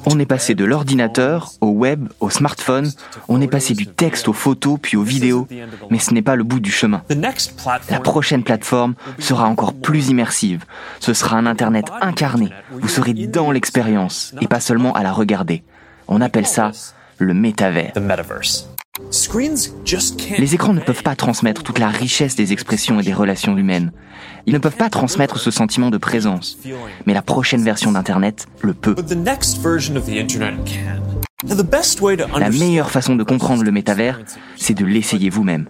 On 0.05 0.19
est 0.19 0.25
passé 0.25 0.55
de 0.55 0.65
l'ordinateur 0.65 1.51
au 1.61 1.69
web, 1.69 2.07
au 2.19 2.29
smartphone, 2.29 2.91
on 3.27 3.41
est 3.41 3.47
passé 3.47 3.73
du 3.73 3.87
texte 3.87 4.27
aux 4.27 4.33
photos 4.33 4.77
puis 4.81 4.97
aux 4.97 5.03
vidéos, 5.03 5.47
mais 5.89 5.99
ce 5.99 6.13
n'est 6.13 6.21
pas 6.21 6.35
le 6.35 6.43
bout 6.43 6.59
du 6.59 6.71
chemin. 6.71 7.01
La 7.89 7.99
prochaine 7.99 8.43
plateforme 8.43 8.95
sera 9.19 9.47
encore 9.47 9.73
plus 9.73 10.09
immersive. 10.09 10.65
Ce 10.99 11.13
sera 11.13 11.37
un 11.37 11.45
Internet 11.45 11.85
incarné. 12.01 12.49
Vous 12.71 12.87
serez 12.87 13.13
dans 13.13 13.51
l'expérience 13.51 14.33
et 14.41 14.47
pas 14.47 14.59
seulement 14.59 14.93
à 14.93 15.03
la 15.03 15.11
regarder. 15.11 15.63
On 16.07 16.21
appelle 16.21 16.47
ça 16.47 16.71
le 17.17 17.33
métavers. 17.33 17.93
Les 20.37 20.55
écrans 20.55 20.73
ne 20.73 20.79
peuvent 20.79 21.03
pas 21.03 21.15
transmettre 21.15 21.63
toute 21.63 21.79
la 21.79 21.89
richesse 21.89 22.35
des 22.35 22.53
expressions 22.53 22.99
et 22.99 23.03
des 23.03 23.13
relations 23.13 23.57
humaines. 23.57 23.91
Ils 24.45 24.53
ne 24.53 24.59
peuvent 24.59 24.77
pas 24.77 24.89
transmettre 24.89 25.37
ce 25.37 25.51
sentiment 25.51 25.89
de 25.89 25.97
présence. 25.97 26.57
Mais 27.05 27.13
la 27.13 27.21
prochaine 27.21 27.61
version 27.61 27.91
d'Internet 27.91 28.47
le 28.61 28.73
peut. 28.73 28.95
La 32.37 32.49
meilleure 32.49 32.89
façon 32.89 33.15
de 33.15 33.23
comprendre 33.23 33.63
le 33.63 33.71
métavers, 33.71 34.21
c'est 34.55 34.73
de 34.73 34.85
l'essayer 34.85 35.29
vous-même. 35.29 35.69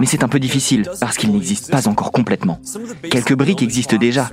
Mais 0.00 0.06
c'est 0.06 0.24
un 0.24 0.28
peu 0.28 0.40
difficile 0.40 0.90
parce 1.00 1.16
qu'il 1.16 1.30
n'existe 1.30 1.70
pas 1.70 1.86
encore 1.86 2.10
complètement. 2.10 2.60
Quelques 3.10 3.34
briques 3.34 3.62
existent 3.62 3.96
déjà 3.96 4.30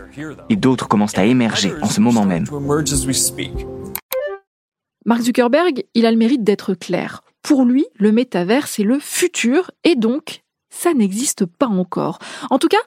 et 0.50 0.56
d'autres 0.56 0.88
commencent 0.88 1.18
à 1.18 1.26
émerger 1.26 1.72
en 1.82 1.88
ce 1.88 2.02
moment 2.02 2.26
même. 2.26 2.46
Mark 5.06 5.22
Zuckerberg, 5.22 5.84
il 5.94 6.06
a 6.06 6.12
le 6.12 6.18
mérite 6.18 6.44
d'être 6.44 6.74
clair. 6.74 7.22
Pour 7.44 7.66
lui, 7.66 7.86
le 7.96 8.12
métavers, 8.12 8.68
c'est 8.68 8.84
le 8.84 9.00
futur 9.00 9.70
et 9.84 9.96
donc, 9.96 10.44
ça 10.70 10.94
n'existe 10.94 11.46
pas 11.46 11.68
encore. 11.68 12.18
En 12.50 12.58
tout 12.58 12.70
cas, 12.70 12.78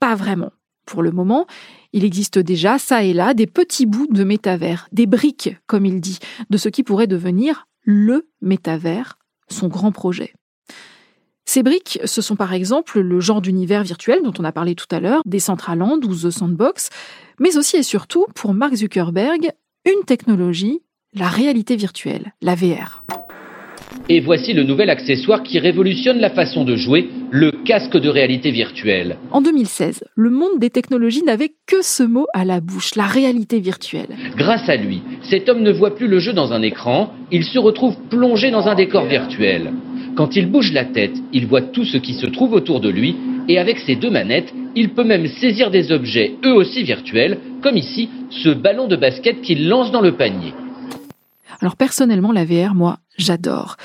pas 0.00 0.14
vraiment. 0.14 0.52
Pour 0.86 1.02
le 1.02 1.12
moment, 1.12 1.46
il 1.92 2.04
existe 2.04 2.38
déjà, 2.38 2.78
ça 2.78 3.04
et 3.04 3.12
là, 3.12 3.34
des 3.34 3.46
petits 3.46 3.86
bouts 3.86 4.08
de 4.10 4.24
métavers, 4.24 4.88
des 4.90 5.06
briques, 5.06 5.54
comme 5.66 5.86
il 5.86 6.00
dit, 6.00 6.18
de 6.48 6.56
ce 6.56 6.68
qui 6.68 6.82
pourrait 6.82 7.06
devenir 7.06 7.66
le 7.82 8.28
métavers, 8.40 9.18
son 9.48 9.68
grand 9.68 9.92
projet. 9.92 10.32
Ces 11.44 11.62
briques, 11.62 12.00
ce 12.04 12.22
sont 12.22 12.36
par 12.36 12.52
exemple 12.52 13.00
le 13.00 13.20
genre 13.20 13.42
d'univers 13.42 13.82
virtuel 13.82 14.22
dont 14.22 14.32
on 14.38 14.44
a 14.44 14.52
parlé 14.52 14.74
tout 14.74 14.86
à 14.90 15.00
l'heure, 15.00 15.22
Decentraland 15.26 16.00
ou 16.04 16.14
The 16.14 16.30
Sandbox, 16.30 16.90
mais 17.38 17.56
aussi 17.56 17.76
et 17.76 17.82
surtout, 17.82 18.26
pour 18.34 18.54
Mark 18.54 18.74
Zuckerberg, 18.74 19.52
une 19.84 20.04
technologie, 20.06 20.80
la 21.12 21.28
réalité 21.28 21.76
virtuelle, 21.76 22.34
la 22.40 22.54
VR. 22.54 23.04
Et 24.12 24.18
voici 24.18 24.52
le 24.54 24.64
nouvel 24.64 24.90
accessoire 24.90 25.44
qui 25.44 25.60
révolutionne 25.60 26.18
la 26.18 26.30
façon 26.30 26.64
de 26.64 26.74
jouer, 26.74 27.08
le 27.30 27.52
casque 27.52 27.96
de 27.96 28.08
réalité 28.08 28.50
virtuelle. 28.50 29.18
En 29.30 29.40
2016, 29.40 30.02
le 30.16 30.30
monde 30.30 30.58
des 30.58 30.68
technologies 30.68 31.22
n'avait 31.22 31.52
que 31.68 31.80
ce 31.80 32.02
mot 32.02 32.26
à 32.34 32.44
la 32.44 32.60
bouche, 32.60 32.96
la 32.96 33.04
réalité 33.04 33.60
virtuelle. 33.60 34.08
Grâce 34.36 34.68
à 34.68 34.74
lui, 34.74 35.00
cet 35.22 35.48
homme 35.48 35.62
ne 35.62 35.70
voit 35.70 35.94
plus 35.94 36.08
le 36.08 36.18
jeu 36.18 36.32
dans 36.32 36.52
un 36.52 36.60
écran, 36.62 37.12
il 37.30 37.44
se 37.44 37.60
retrouve 37.60 37.94
plongé 38.10 38.50
dans 38.50 38.66
un 38.66 38.74
décor 38.74 39.04
virtuel. 39.04 39.72
Quand 40.16 40.34
il 40.34 40.50
bouge 40.50 40.72
la 40.72 40.86
tête, 40.86 41.14
il 41.32 41.46
voit 41.46 41.62
tout 41.62 41.84
ce 41.84 41.96
qui 41.96 42.14
se 42.14 42.26
trouve 42.26 42.52
autour 42.52 42.80
de 42.80 42.88
lui, 42.88 43.14
et 43.46 43.58
avec 43.58 43.78
ses 43.78 43.94
deux 43.94 44.10
manettes, 44.10 44.52
il 44.74 44.88
peut 44.88 45.04
même 45.04 45.28
saisir 45.28 45.70
des 45.70 45.92
objets, 45.92 46.32
eux 46.44 46.54
aussi 46.54 46.82
virtuels, 46.82 47.38
comme 47.62 47.76
ici, 47.76 48.08
ce 48.30 48.48
ballon 48.48 48.88
de 48.88 48.96
basket 48.96 49.40
qu'il 49.40 49.68
lance 49.68 49.92
dans 49.92 50.00
le 50.00 50.16
panier. 50.16 50.52
Alors 51.60 51.76
personnellement, 51.76 52.32
la 52.32 52.44
VR, 52.44 52.74
moi, 52.74 52.98
j'adore. 53.16 53.76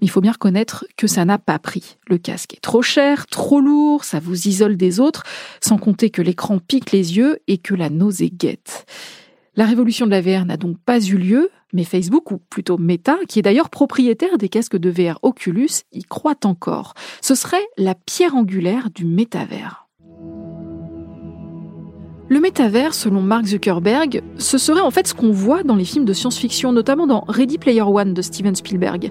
Mais 0.00 0.06
il 0.06 0.10
faut 0.10 0.20
bien 0.20 0.32
reconnaître 0.32 0.86
que 0.96 1.06
ça 1.06 1.24
n'a 1.24 1.38
pas 1.38 1.58
pris. 1.58 1.96
Le 2.06 2.18
casque 2.18 2.54
est 2.54 2.60
trop 2.60 2.82
cher, 2.82 3.26
trop 3.26 3.60
lourd, 3.60 4.04
ça 4.04 4.20
vous 4.20 4.48
isole 4.48 4.76
des 4.76 5.00
autres, 5.00 5.24
sans 5.60 5.76
compter 5.76 6.10
que 6.10 6.22
l'écran 6.22 6.58
pique 6.58 6.92
les 6.92 7.16
yeux 7.16 7.38
et 7.48 7.58
que 7.58 7.74
la 7.74 7.90
nausée 7.90 8.30
guette. 8.30 8.86
La 9.56 9.66
révolution 9.66 10.06
de 10.06 10.12
la 10.12 10.20
VR 10.20 10.46
n'a 10.46 10.56
donc 10.56 10.78
pas 10.78 11.00
eu 11.00 11.16
lieu, 11.16 11.50
mais 11.72 11.82
Facebook, 11.82 12.30
ou 12.30 12.38
plutôt 12.38 12.78
Meta, 12.78 13.16
qui 13.28 13.40
est 13.40 13.42
d'ailleurs 13.42 13.70
propriétaire 13.70 14.38
des 14.38 14.48
casques 14.48 14.76
de 14.76 14.88
VR 14.88 15.18
Oculus, 15.22 15.82
y 15.92 16.04
croit 16.04 16.38
encore. 16.44 16.94
Ce 17.20 17.34
serait 17.34 17.66
la 17.76 17.96
pierre 17.96 18.36
angulaire 18.36 18.90
du 18.90 19.04
métavers. 19.04 19.87
Le 22.30 22.40
métavers, 22.40 22.92
selon 22.92 23.22
Mark 23.22 23.46
Zuckerberg, 23.46 24.22
ce 24.36 24.58
serait 24.58 24.82
en 24.82 24.90
fait 24.90 25.06
ce 25.06 25.14
qu'on 25.14 25.32
voit 25.32 25.62
dans 25.62 25.76
les 25.76 25.86
films 25.86 26.04
de 26.04 26.12
science-fiction, 26.12 26.72
notamment 26.72 27.06
dans 27.06 27.24
Ready 27.26 27.56
Player 27.56 27.80
One 27.80 28.12
de 28.12 28.20
Steven 28.20 28.54
Spielberg. 28.54 29.10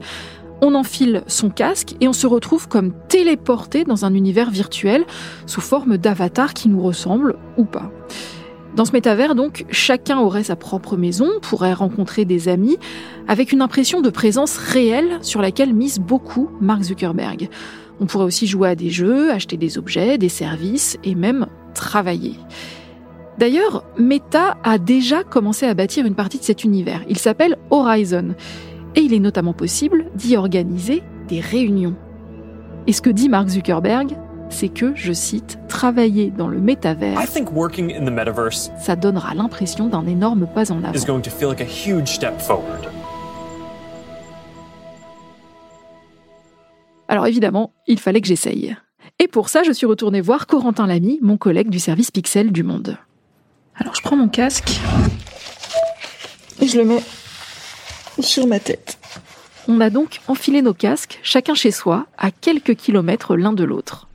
On 0.61 0.75
enfile 0.75 1.23
son 1.25 1.49
casque 1.49 1.95
et 1.99 2.07
on 2.07 2.13
se 2.13 2.27
retrouve 2.27 2.67
comme 2.67 2.93
téléporté 3.09 3.85
dans 3.85 4.05
un 4.05 4.13
univers 4.13 4.51
virtuel 4.51 5.03
sous 5.47 5.61
forme 5.61 5.97
d'avatar 5.97 6.53
qui 6.53 6.69
nous 6.69 6.81
ressemble 6.81 7.37
ou 7.57 7.65
pas. 7.65 7.91
Dans 8.75 8.85
ce 8.85 8.91
métavers, 8.91 9.33
donc, 9.33 9.65
chacun 9.71 10.19
aurait 10.19 10.43
sa 10.43 10.55
propre 10.55 10.95
maison, 10.95 11.27
pourrait 11.41 11.73
rencontrer 11.73 12.23
des 12.23 12.47
amis, 12.47 12.77
avec 13.27 13.51
une 13.51 13.63
impression 13.63 14.01
de 14.01 14.11
présence 14.11 14.57
réelle 14.57 15.17
sur 15.21 15.41
laquelle 15.41 15.73
mise 15.73 15.99
beaucoup 15.99 16.51
Mark 16.61 16.83
Zuckerberg. 16.83 17.49
On 17.99 18.05
pourrait 18.05 18.25
aussi 18.25 18.45
jouer 18.45 18.69
à 18.69 18.75
des 18.75 18.91
jeux, 18.91 19.31
acheter 19.31 19.57
des 19.57 19.79
objets, 19.79 20.19
des 20.19 20.29
services 20.29 20.99
et 21.03 21.15
même 21.15 21.47
travailler. 21.73 22.35
D'ailleurs, 23.37 23.83
Meta 23.99 24.57
a 24.63 24.79
déjà 24.79 25.23
commencé 25.23 25.67
à 25.67 25.73
bâtir 25.75 26.05
une 26.05 26.15
partie 26.15 26.39
de 26.39 26.43
cet 26.43 26.63
univers. 26.63 27.03
Il 27.07 27.19
s'appelle 27.19 27.57
Horizon. 27.69 28.33
Et 28.95 29.01
il 29.01 29.13
est 29.13 29.19
notamment 29.19 29.53
possible 29.53 30.07
d'y 30.15 30.35
organiser 30.35 31.03
des 31.27 31.39
réunions. 31.39 31.95
Et 32.87 32.93
ce 32.93 33.01
que 33.01 33.11
dit 33.11 33.29
Mark 33.29 33.49
Zuckerberg, 33.49 34.17
c'est 34.49 34.69
que, 34.69 34.95
je 34.95 35.13
cite, 35.13 35.59
travailler 35.67 36.31
dans 36.31 36.47
le 36.47 36.59
métavers, 36.59 37.19
ça 38.79 38.95
donnera 38.95 39.35
l'impression 39.35 39.87
d'un 39.87 40.07
énorme 40.07 40.47
pas 40.47 40.71
en 40.71 40.83
avant. 40.83 40.93
Alors 47.09 47.27
évidemment, 47.27 47.71
il 47.87 47.99
fallait 47.99 48.21
que 48.21 48.27
j'essaye. 48.27 48.75
Et 49.19 49.27
pour 49.27 49.49
ça, 49.49 49.63
je 49.63 49.71
suis 49.71 49.85
retournée 49.85 50.21
voir 50.21 50.47
Corentin 50.47 50.87
Lamy, 50.87 51.19
mon 51.21 51.37
collègue 51.37 51.69
du 51.69 51.79
service 51.79 52.09
Pixel 52.09 52.51
du 52.51 52.63
Monde. 52.63 52.97
Alors 53.77 53.95
je 53.95 54.01
prends 54.01 54.15
mon 54.15 54.27
casque 54.27 54.79
et 56.59 56.67
je 56.67 56.77
le 56.77 56.85
mets 56.85 57.03
sur 58.19 58.47
ma 58.47 58.59
tête. 58.59 58.97
On 59.67 59.81
a 59.81 59.89
donc 59.89 60.21
enfilé 60.27 60.61
nos 60.61 60.73
casques, 60.73 61.19
chacun 61.23 61.53
chez 61.53 61.71
soi, 61.71 62.07
à 62.17 62.31
quelques 62.31 62.75
kilomètres 62.75 63.35
l'un 63.35 63.53
de 63.53 63.63
l'autre. 63.63 64.07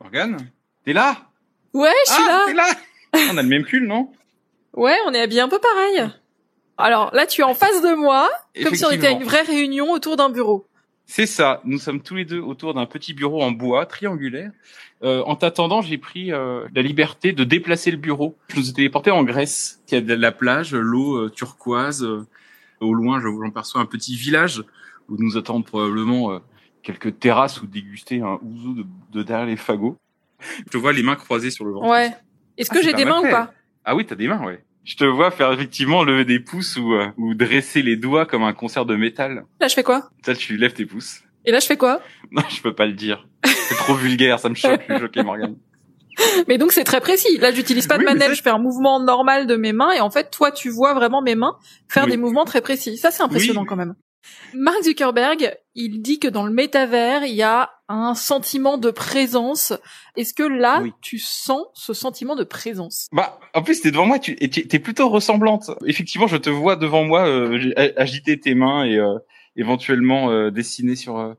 Morgane 0.00 0.38
T'es 0.84 0.92
là? 0.92 1.16
Ouais, 1.74 1.90
je 2.06 2.12
suis 2.12 2.22
ah, 2.26 2.30
là 2.30 2.42
T'es 2.46 2.54
là 2.54 2.66
On 3.32 3.36
a 3.36 3.42
le 3.42 3.48
même 3.48 3.64
pull, 3.64 3.86
non? 3.86 4.12
Ouais, 4.74 4.96
on 5.06 5.12
est 5.12 5.20
habillés 5.20 5.40
un 5.40 5.48
peu 5.48 5.58
pareil. 5.58 6.08
Alors 6.78 7.14
là, 7.14 7.26
tu 7.26 7.40
es 7.40 7.44
en 7.44 7.54
face 7.54 7.82
de 7.82 7.94
moi, 7.94 8.30
comme 8.62 8.74
si 8.74 8.84
on 8.84 8.90
était 8.90 9.08
à 9.08 9.10
une 9.10 9.24
vraie 9.24 9.42
réunion 9.42 9.90
autour 9.90 10.16
d'un 10.16 10.28
bureau. 10.28 10.66
C'est 11.08 11.26
ça. 11.26 11.60
Nous 11.64 11.78
sommes 11.78 12.02
tous 12.02 12.16
les 12.16 12.24
deux 12.24 12.40
autour 12.40 12.74
d'un 12.74 12.84
petit 12.84 13.14
bureau 13.14 13.40
en 13.42 13.52
bois 13.52 13.86
triangulaire. 13.86 14.50
Euh, 15.04 15.22
en 15.22 15.36
t'attendant, 15.36 15.80
j'ai 15.80 15.98
pris 15.98 16.32
euh, 16.32 16.66
la 16.74 16.82
liberté 16.82 17.32
de 17.32 17.44
déplacer 17.44 17.92
le 17.92 17.96
bureau. 17.96 18.36
Je 18.48 18.58
nous 18.58 18.70
ai 18.70 18.72
téléporté 18.72 19.12
en 19.12 19.22
Grèce, 19.22 19.80
qui 19.86 19.94
a 19.94 20.00
de 20.00 20.14
la 20.14 20.32
plage, 20.32 20.74
l'eau 20.74 21.16
euh, 21.16 21.30
turquoise. 21.30 22.02
Euh, 22.02 22.26
au 22.80 22.92
loin, 22.92 23.20
j'en 23.20 23.50
perçois 23.50 23.80
un 23.80 23.86
petit 23.86 24.16
village 24.16 24.64
où 25.08 25.16
nous 25.16 25.36
attendent 25.36 25.64
probablement 25.64 26.32
euh, 26.32 26.38
quelques 26.82 27.18
terrasses 27.20 27.62
ou 27.62 27.66
déguster 27.66 28.20
un 28.20 28.38
ouzo 28.42 28.74
de, 28.74 28.84
de, 29.12 29.22
derrière 29.22 29.46
les 29.46 29.56
fagots. 29.56 29.96
Je 30.72 30.76
vois 30.76 30.92
les 30.92 31.04
mains 31.04 31.16
croisées 31.16 31.50
sur 31.50 31.64
le 31.64 31.72
ventre. 31.72 31.88
Ouais. 31.88 32.10
Est-ce 32.58 32.70
que 32.70 32.78
ah, 32.78 32.82
j'ai 32.82 32.92
des 32.92 33.04
mains 33.04 33.20
ou 33.20 33.30
pas? 33.30 33.52
Ah 33.84 33.94
oui, 33.94 34.04
t'as 34.04 34.16
des 34.16 34.26
mains, 34.26 34.44
ouais. 34.44 34.62
Je 34.86 34.96
te 34.96 35.04
vois 35.04 35.30
faire 35.30 35.52
effectivement 35.52 36.04
lever 36.04 36.24
des 36.24 36.40
pouces 36.40 36.76
ou, 36.76 36.94
ou 37.18 37.34
dresser 37.34 37.82
les 37.82 37.96
doigts 37.96 38.24
comme 38.24 38.44
un 38.44 38.54
concert 38.54 38.86
de 38.86 38.96
métal. 38.96 39.44
Là, 39.60 39.68
je 39.68 39.74
fais 39.74 39.82
quoi? 39.82 40.08
Là, 40.26 40.34
tu 40.34 40.56
lèves 40.56 40.72
tes 40.72 40.86
pouces. 40.86 41.22
Et 41.44 41.50
là, 41.50 41.58
je 41.58 41.66
fais 41.66 41.76
quoi? 41.76 42.00
Non, 42.30 42.42
je 42.48 42.62
peux 42.62 42.74
pas 42.74 42.86
le 42.86 42.92
dire. 42.94 43.26
C'est 43.44 43.74
trop 43.74 43.94
vulgaire, 43.94 44.38
ça 44.38 44.48
me 44.48 44.54
choque. 44.54 44.82
Je 44.88 44.98
choqué, 44.98 45.22
Morgane. 45.22 45.56
Mais 46.48 46.56
donc 46.56 46.72
c'est 46.72 46.84
très 46.84 47.00
précis. 47.00 47.36
Là, 47.38 47.52
j'utilise 47.52 47.86
pas 47.86 47.98
de 47.98 48.04
manette, 48.04 48.34
je 48.34 48.42
fais 48.42 48.50
un 48.50 48.58
mouvement 48.58 49.00
normal 49.00 49.46
de 49.46 49.56
mes 49.56 49.72
mains 49.72 49.92
et 49.92 50.00
en 50.00 50.10
fait, 50.10 50.30
toi, 50.30 50.50
tu 50.50 50.70
vois 50.70 50.94
vraiment 50.94 51.20
mes 51.20 51.34
mains 51.34 51.56
faire 51.88 52.04
oui. 52.04 52.12
des 52.12 52.16
mouvements 52.16 52.44
très 52.44 52.60
précis. 52.60 52.96
Ça, 52.96 53.10
c'est 53.10 53.22
impressionnant 53.22 53.62
oui. 53.62 53.66
quand 53.68 53.76
même. 53.76 53.94
Mark 54.54 54.82
Zuckerberg, 54.82 55.56
il 55.74 56.02
dit 56.02 56.18
que 56.18 56.28
dans 56.28 56.46
le 56.46 56.52
métavers, 56.52 57.24
il 57.24 57.34
y 57.34 57.42
a 57.42 57.70
un 57.88 58.14
sentiment 58.14 58.78
de 58.78 58.90
présence. 58.90 59.72
Est-ce 60.16 60.34
que 60.34 60.42
là, 60.42 60.80
oui. 60.82 60.92
tu 61.02 61.18
sens 61.18 61.66
ce 61.74 61.92
sentiment 61.92 62.36
de 62.36 62.44
présence? 62.44 63.08
Bah, 63.12 63.38
en 63.54 63.62
plus, 63.62 63.80
t'es 63.80 63.90
devant 63.90 64.06
moi, 64.06 64.18
tu 64.18 64.36
es 64.40 64.78
plutôt 64.78 65.08
ressemblante. 65.08 65.70
Effectivement, 65.84 66.26
je 66.26 66.36
te 66.36 66.50
vois 66.50 66.76
devant 66.76 67.04
moi 67.04 67.26
euh, 67.26 67.72
agiter 67.96 68.38
tes 68.40 68.54
mains 68.54 68.84
et 68.84 68.96
euh, 68.96 69.18
éventuellement 69.56 70.30
euh, 70.30 70.50
dessiner 70.50 70.96
sur 70.96 71.18
euh, 71.18 71.34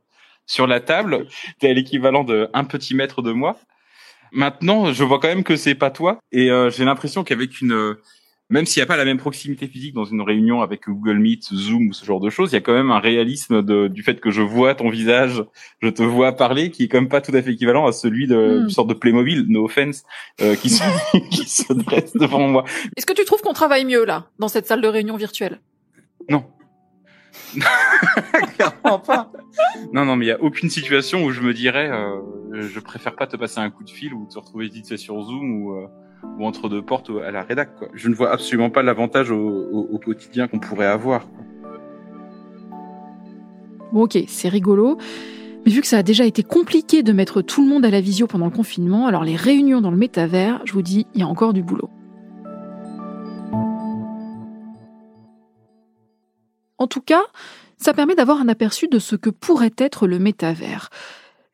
sur 0.45 0.67
la 0.67 0.79
table. 0.79 1.27
T'es 1.59 1.69
à 1.69 1.73
l'équivalent 1.73 2.23
de 2.23 2.49
un 2.53 2.63
petit 2.63 2.95
mètre 2.95 3.21
de 3.21 3.31
moi. 3.31 3.57
Maintenant, 4.31 4.93
je 4.93 5.03
vois 5.03 5.19
quand 5.19 5.27
même 5.27 5.43
que 5.43 5.55
c'est 5.55 5.75
pas 5.75 5.89
toi 5.89 6.19
et 6.31 6.51
euh, 6.51 6.69
j'ai 6.69 6.85
l'impression 6.85 7.23
qu'avec 7.23 7.61
une 7.61 7.95
même 8.49 8.65
s'il 8.65 8.79
n'y 8.79 8.83
a 8.83 8.87
pas 8.87 8.95
la 8.95 9.05
même 9.05 9.17
proximité 9.17 9.67
physique 9.67 9.93
dans 9.93 10.05
une 10.05 10.21
réunion 10.21 10.61
avec 10.61 10.87
Google 10.87 11.17
Meet, 11.17 11.53
Zoom 11.53 11.89
ou 11.89 11.93
ce 11.93 12.05
genre 12.05 12.21
de 12.21 12.29
choses, 12.29 12.51
il 12.51 12.55
y 12.55 12.57
a 12.57 12.61
quand 12.61 12.73
même 12.73 12.91
un 12.91 12.99
réalisme 12.99 13.61
de, 13.61 13.87
du 13.87 14.03
fait 14.03 14.21
que 14.21 14.31
je 14.31 14.41
vois 14.41 14.73
ton 14.73 14.89
visage, 14.89 15.43
je 15.81 15.89
te 15.89 16.01
vois 16.01 16.31
parler, 16.31 16.71
qui 16.71 16.83
est 16.83 16.87
quand 16.87 16.99
même 16.99 17.09
pas 17.09 17.19
tout 17.21 17.35
à 17.35 17.41
fait 17.41 17.51
équivalent 17.51 17.85
à 17.85 17.91
celui 17.91 18.27
de 18.27 18.61
une 18.63 18.69
sorte 18.69 18.87
de 18.87 18.93
Playmobil, 18.93 19.45
no 19.49 19.65
offense, 19.65 20.03
euh, 20.41 20.55
qui, 20.55 20.69
se, 20.69 20.83
qui 21.29 21.47
se 21.47 21.73
dresse 21.73 22.13
devant 22.13 22.47
moi. 22.47 22.63
Est-ce 22.95 23.05
que 23.05 23.13
tu 23.13 23.25
trouves 23.25 23.41
qu'on 23.41 23.53
travaille 23.53 23.85
mieux 23.85 24.05
là, 24.05 24.27
dans 24.39 24.47
cette 24.47 24.65
salle 24.65 24.81
de 24.81 24.87
réunion 24.87 25.17
virtuelle? 25.17 25.59
Non. 26.29 26.45
Clairement 28.55 28.99
pas. 28.99 29.31
Non, 29.93 30.05
non, 30.05 30.15
mais 30.15 30.25
il 30.25 30.29
y 30.29 30.31
a 30.31 30.41
aucune 30.41 30.69
situation 30.69 31.23
où 31.23 31.31
je 31.31 31.41
me 31.41 31.53
dirais, 31.53 31.89
euh, 31.89 32.21
je 32.53 32.79
préfère 32.79 33.15
pas 33.15 33.27
te 33.27 33.35
passer 33.35 33.59
un 33.59 33.69
coup 33.69 33.83
de 33.83 33.89
fil 33.89 34.13
ou 34.13 34.27
te 34.31 34.39
retrouver 34.39 34.67
vite 34.67 34.87
fait 34.87 34.97
sur 34.97 35.21
Zoom 35.21 35.61
ou, 35.61 35.75
euh, 35.75 35.87
ou 36.37 36.45
entre 36.45 36.69
deux 36.69 36.81
portes 36.81 37.11
à 37.25 37.31
la 37.31 37.43
rédac. 37.43 37.75
Quoi. 37.75 37.87
Je 37.93 38.09
ne 38.09 38.15
vois 38.15 38.31
absolument 38.31 38.69
pas 38.69 38.83
l'avantage 38.83 39.31
au, 39.31 39.99
quotidien 40.03 40.47
qu'on 40.47 40.59
pourrait 40.59 40.85
avoir. 40.85 41.27
Bon 43.91 44.03
ok, 44.03 44.17
c'est 44.27 44.49
rigolo. 44.49 44.97
Mais 45.65 45.71
vu 45.71 45.81
que 45.81 45.87
ça 45.87 45.97
a 45.97 46.03
déjà 46.03 46.25
été 46.25 46.43
compliqué 46.43 47.03
de 47.03 47.11
mettre 47.11 47.41
tout 47.41 47.61
le 47.61 47.69
monde 47.69 47.85
à 47.85 47.89
la 47.89 48.01
visio 48.01 48.27
pendant 48.27 48.45
le 48.45 48.51
confinement, 48.51 49.07
alors 49.07 49.23
les 49.23 49.35
réunions 49.35 49.81
dans 49.81 49.91
le 49.91 49.97
métavers, 49.97 50.61
je 50.65 50.73
vous 50.73 50.81
dis, 50.81 51.07
il 51.13 51.21
y 51.21 51.23
a 51.23 51.27
encore 51.27 51.53
du 51.53 51.63
boulot. 51.63 51.89
En 56.77 56.87
tout 56.87 57.01
cas, 57.01 57.23
ça 57.77 57.93
permet 57.93 58.15
d'avoir 58.15 58.39
un 58.39 58.47
aperçu 58.47 58.87
de 58.87 58.99
ce 58.99 59.15
que 59.15 59.29
pourrait 59.29 59.73
être 59.77 60.07
le 60.07 60.19
métavers. 60.19 60.89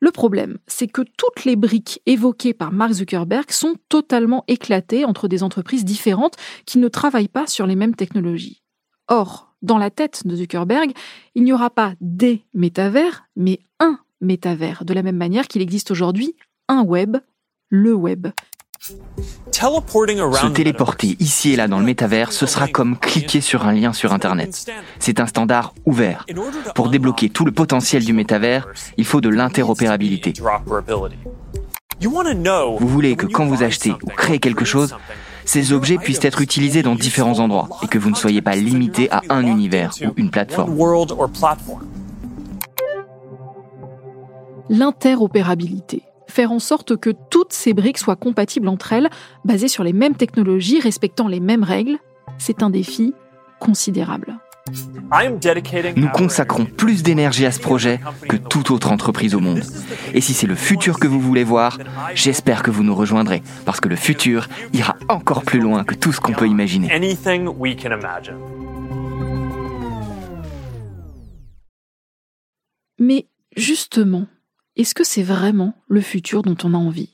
Le 0.00 0.10
problème, 0.10 0.58
c'est 0.66 0.86
que 0.86 1.02
toutes 1.02 1.44
les 1.44 1.56
briques 1.56 2.00
évoquées 2.06 2.54
par 2.54 2.72
Mark 2.72 2.92
Zuckerberg 2.92 3.50
sont 3.50 3.76
totalement 3.88 4.44
éclatées 4.48 5.04
entre 5.04 5.28
des 5.28 5.42
entreprises 5.42 5.84
différentes 5.84 6.36
qui 6.66 6.78
ne 6.78 6.88
travaillent 6.88 7.28
pas 7.28 7.46
sur 7.46 7.66
les 7.66 7.76
mêmes 7.76 7.94
technologies. 7.94 8.62
Or, 9.08 9.54
dans 9.62 9.78
la 9.78 9.90
tête 9.90 10.26
de 10.26 10.36
Zuckerberg, 10.36 10.92
il 11.34 11.44
n'y 11.44 11.52
aura 11.52 11.70
pas 11.70 11.94
des 12.00 12.44
métavers, 12.52 13.24
mais 13.36 13.60
un 13.80 13.98
métavers, 14.20 14.84
de 14.84 14.94
la 14.94 15.02
même 15.02 15.16
manière 15.16 15.48
qu'il 15.48 15.62
existe 15.62 15.90
aujourd'hui 15.90 16.36
un 16.68 16.82
web, 16.82 17.16
le 17.68 17.94
web. 17.94 18.28
Se 19.50 20.46
téléporter 20.48 21.16
ici 21.18 21.52
et 21.52 21.56
là 21.56 21.68
dans 21.68 21.78
le 21.78 21.84
métavers, 21.86 22.32
ce 22.32 22.44
sera 22.44 22.68
comme 22.68 22.98
cliquer 22.98 23.40
sur 23.40 23.66
un 23.66 23.72
lien 23.72 23.92
sur 23.94 24.12
Internet. 24.12 24.70
C'est 24.98 25.20
un 25.20 25.26
standard 25.26 25.74
ouvert. 25.86 26.26
Pour 26.74 26.90
débloquer 26.90 27.30
tout 27.30 27.46
le 27.46 27.52
potentiel 27.52 28.04
du 28.04 28.12
métavers, 28.12 28.68
il 28.98 29.06
faut 29.06 29.22
de 29.22 29.30
l'interopérabilité. 29.30 30.34
Vous 32.00 32.88
voulez 32.88 33.16
que 33.16 33.26
quand 33.26 33.46
vous 33.46 33.62
achetez 33.62 33.92
ou 33.92 34.08
créez 34.08 34.38
quelque 34.38 34.64
chose, 34.66 34.94
ces 35.46 35.72
objets 35.72 35.96
puissent 35.96 36.24
être 36.24 36.42
utilisés 36.42 36.82
dans 36.82 36.94
différents 36.94 37.38
endroits 37.38 37.68
et 37.82 37.86
que 37.86 37.98
vous 37.98 38.10
ne 38.10 38.16
soyez 38.16 38.42
pas 38.42 38.56
limité 38.56 39.10
à 39.10 39.22
un 39.30 39.46
univers 39.46 39.94
ou 40.02 40.12
une 40.16 40.30
plateforme. 40.30 40.76
L'interopérabilité. 44.68 46.02
Faire 46.34 46.50
en 46.50 46.58
sorte 46.58 46.96
que 46.96 47.10
toutes 47.30 47.52
ces 47.52 47.74
briques 47.74 47.96
soient 47.96 48.16
compatibles 48.16 48.66
entre 48.66 48.92
elles, 48.92 49.08
basées 49.44 49.68
sur 49.68 49.84
les 49.84 49.92
mêmes 49.92 50.16
technologies, 50.16 50.80
respectant 50.80 51.28
les 51.28 51.38
mêmes 51.38 51.62
règles, 51.62 51.96
c'est 52.38 52.64
un 52.64 52.70
défi 52.70 53.14
considérable. 53.60 54.36
Nous 55.94 56.08
consacrons 56.08 56.64
plus 56.64 57.04
d'énergie 57.04 57.46
à 57.46 57.52
ce 57.52 57.60
projet 57.60 58.00
que 58.28 58.34
toute 58.34 58.72
autre 58.72 58.90
entreprise 58.90 59.36
au 59.36 59.38
monde. 59.38 59.62
Et 60.12 60.20
si 60.20 60.34
c'est 60.34 60.48
le 60.48 60.56
futur 60.56 60.98
que 60.98 61.06
vous 61.06 61.20
voulez 61.20 61.44
voir, 61.44 61.78
j'espère 62.16 62.64
que 62.64 62.72
vous 62.72 62.82
nous 62.82 62.96
rejoindrez, 62.96 63.40
parce 63.64 63.78
que 63.78 63.88
le 63.88 63.94
futur 63.94 64.48
ira 64.72 64.96
encore 65.08 65.44
plus 65.44 65.60
loin 65.60 65.84
que 65.84 65.94
tout 65.94 66.10
ce 66.10 66.20
qu'on 66.20 66.32
peut 66.32 66.48
imaginer. 66.48 66.88
Mais 72.98 73.26
justement, 73.56 74.26
est-ce 74.76 74.94
que 74.94 75.04
c'est 75.04 75.22
vraiment 75.22 75.74
le 75.88 76.00
futur 76.00 76.42
dont 76.42 76.56
on 76.64 76.74
a 76.74 76.76
envie? 76.76 77.10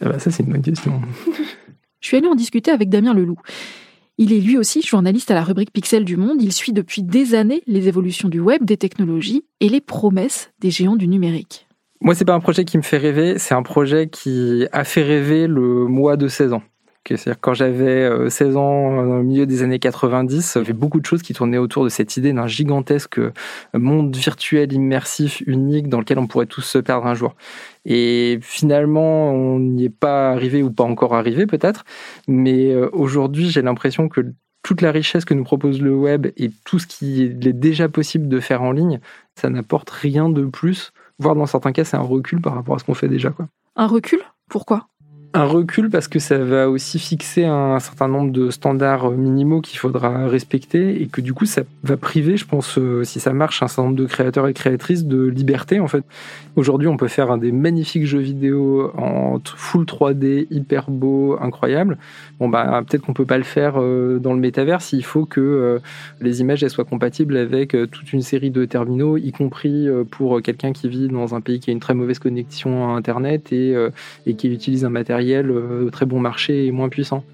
Ah 0.00 0.10
bah 0.10 0.18
Ça, 0.18 0.30
c'est 0.30 0.42
une 0.42 0.52
bonne 0.52 0.62
question. 0.62 1.00
Je 2.00 2.08
suis 2.08 2.16
allée 2.16 2.28
en 2.28 2.34
discuter 2.34 2.70
avec 2.70 2.88
Damien 2.88 3.14
Leloup. 3.14 3.40
Il 4.18 4.32
est 4.32 4.40
lui 4.40 4.56
aussi 4.56 4.80
journaliste 4.82 5.30
à 5.30 5.34
la 5.34 5.42
rubrique 5.42 5.72
Pixel 5.72 6.04
du 6.04 6.16
Monde. 6.16 6.40
Il 6.40 6.52
suit 6.52 6.72
depuis 6.72 7.02
des 7.02 7.34
années 7.34 7.62
les 7.66 7.88
évolutions 7.88 8.28
du 8.28 8.40
web, 8.40 8.64
des 8.64 8.76
technologies 8.76 9.44
et 9.60 9.68
les 9.68 9.80
promesses 9.80 10.50
des 10.60 10.70
géants 10.70 10.96
du 10.96 11.08
numérique. 11.08 11.66
Moi, 12.00 12.14
c'est 12.14 12.24
pas 12.24 12.34
un 12.34 12.40
projet 12.40 12.64
qui 12.64 12.76
me 12.76 12.82
fait 12.82 12.98
rêver, 12.98 13.38
c'est 13.38 13.54
un 13.54 13.62
projet 13.62 14.08
qui 14.08 14.66
a 14.72 14.84
fait 14.84 15.02
rêver 15.02 15.46
le 15.46 15.86
mois 15.86 16.16
de 16.16 16.28
16 16.28 16.52
ans. 16.52 16.62
C'est-à-dire 17.08 17.40
quand 17.40 17.54
j'avais 17.54 18.30
16 18.30 18.56
ans, 18.56 18.98
au 18.98 19.22
milieu 19.22 19.46
des 19.46 19.62
années 19.62 19.78
90, 19.78 20.52
il 20.54 20.58
y 20.58 20.60
avait 20.60 20.72
beaucoup 20.72 21.00
de 21.00 21.06
choses 21.06 21.22
qui 21.22 21.32
tournaient 21.34 21.58
autour 21.58 21.84
de 21.84 21.88
cette 21.88 22.16
idée 22.16 22.32
d'un 22.32 22.46
gigantesque 22.46 23.20
monde 23.74 24.14
virtuel, 24.14 24.72
immersif, 24.72 25.42
unique, 25.46 25.88
dans 25.88 26.00
lequel 26.00 26.18
on 26.18 26.26
pourrait 26.26 26.46
tous 26.46 26.62
se 26.62 26.78
perdre 26.78 27.06
un 27.06 27.14
jour. 27.14 27.34
Et 27.84 28.38
finalement, 28.42 29.30
on 29.30 29.58
n'y 29.58 29.84
est 29.84 29.88
pas 29.88 30.30
arrivé 30.30 30.62
ou 30.62 30.70
pas 30.70 30.84
encore 30.84 31.14
arrivé 31.14 31.46
peut-être, 31.46 31.84
mais 32.26 32.74
aujourd'hui, 32.74 33.50
j'ai 33.50 33.62
l'impression 33.62 34.08
que 34.08 34.22
toute 34.62 34.80
la 34.80 34.90
richesse 34.90 35.24
que 35.24 35.34
nous 35.34 35.44
propose 35.44 35.80
le 35.80 35.94
web 35.94 36.26
et 36.36 36.50
tout 36.64 36.80
ce 36.80 36.88
qui 36.88 37.22
est 37.22 37.28
déjà 37.28 37.88
possible 37.88 38.26
de 38.26 38.40
faire 38.40 38.62
en 38.62 38.72
ligne, 38.72 38.98
ça 39.36 39.48
n'apporte 39.48 39.90
rien 39.90 40.28
de 40.28 40.44
plus, 40.44 40.92
voire 41.20 41.36
dans 41.36 41.46
certains 41.46 41.70
cas, 41.70 41.84
c'est 41.84 41.96
un 41.96 42.00
recul 42.00 42.40
par 42.40 42.54
rapport 42.54 42.74
à 42.74 42.78
ce 42.80 42.84
qu'on 42.84 42.94
fait 42.94 43.06
déjà. 43.06 43.30
Quoi. 43.30 43.46
Un 43.76 43.86
recul? 43.86 44.18
Pourquoi? 44.48 44.88
Un 45.32 45.44
recul 45.44 45.90
parce 45.90 46.08
que 46.08 46.18
ça 46.18 46.38
va 46.38 46.70
aussi 46.70 46.98
fixer 46.98 47.44
un 47.44 47.78
certain 47.78 48.08
nombre 48.08 48.32
de 48.32 48.50
standards 48.50 49.10
minimaux 49.12 49.60
qu'il 49.60 49.78
faudra 49.78 50.28
respecter 50.28 51.02
et 51.02 51.06
que 51.06 51.20
du 51.20 51.34
coup 51.34 51.46
ça 51.46 51.62
va 51.82 51.96
priver, 51.96 52.36
je 52.36 52.46
pense, 52.46 52.78
si 53.02 53.20
ça 53.20 53.32
marche, 53.32 53.62
un 53.62 53.68
certain 53.68 53.84
nombre 53.84 53.96
de 53.96 54.06
créateurs 54.06 54.46
et 54.48 54.54
créatrices 54.54 55.04
de 55.04 55.26
liberté 55.26 55.80
en 55.80 55.88
fait. 55.88 56.04
Aujourd'hui, 56.56 56.88
on 56.88 56.96
peut 56.96 57.08
faire 57.08 57.30
un 57.30 57.38
des 57.38 57.52
magnifiques 57.52 58.06
jeux 58.06 58.20
vidéo 58.20 58.92
en 58.96 59.40
full 59.44 59.84
3D, 59.84 60.46
hyper 60.50 60.90
beau, 60.90 61.36
incroyable. 61.40 61.98
Bon 62.38 62.48
bah 62.48 62.82
peut-être 62.86 63.02
qu'on 63.02 63.14
peut 63.14 63.26
pas 63.26 63.38
le 63.38 63.44
faire 63.44 63.74
dans 63.74 64.32
le 64.32 64.40
métavers 64.40 64.80
s'il 64.80 65.04
faut 65.04 65.24
que 65.24 65.80
les 66.20 66.40
images 66.40 66.66
soient 66.68 66.84
compatibles 66.84 67.36
avec 67.36 67.76
toute 67.90 68.12
une 68.12 68.22
série 68.22 68.50
de 68.50 68.64
terminaux, 68.64 69.16
y 69.16 69.32
compris 69.32 69.88
pour 70.10 70.40
quelqu'un 70.42 70.72
qui 70.72 70.88
vit 70.88 71.08
dans 71.08 71.34
un 71.34 71.40
pays 71.40 71.60
qui 71.60 71.70
a 71.70 71.72
une 71.72 71.80
très 71.80 71.94
mauvaise 71.94 72.18
connexion 72.18 72.88
à 72.88 72.96
Internet 72.96 73.52
et, 73.52 73.74
et 74.26 74.34
qui 74.34 74.48
utilise 74.48 74.84
un 74.84 74.90
matériel 74.90 75.15
de 75.18 75.88
très 75.90 76.06
bon 76.06 76.20
marché 76.20 76.66
et 76.66 76.72
moins 76.72 76.88
puissant. 76.88 77.24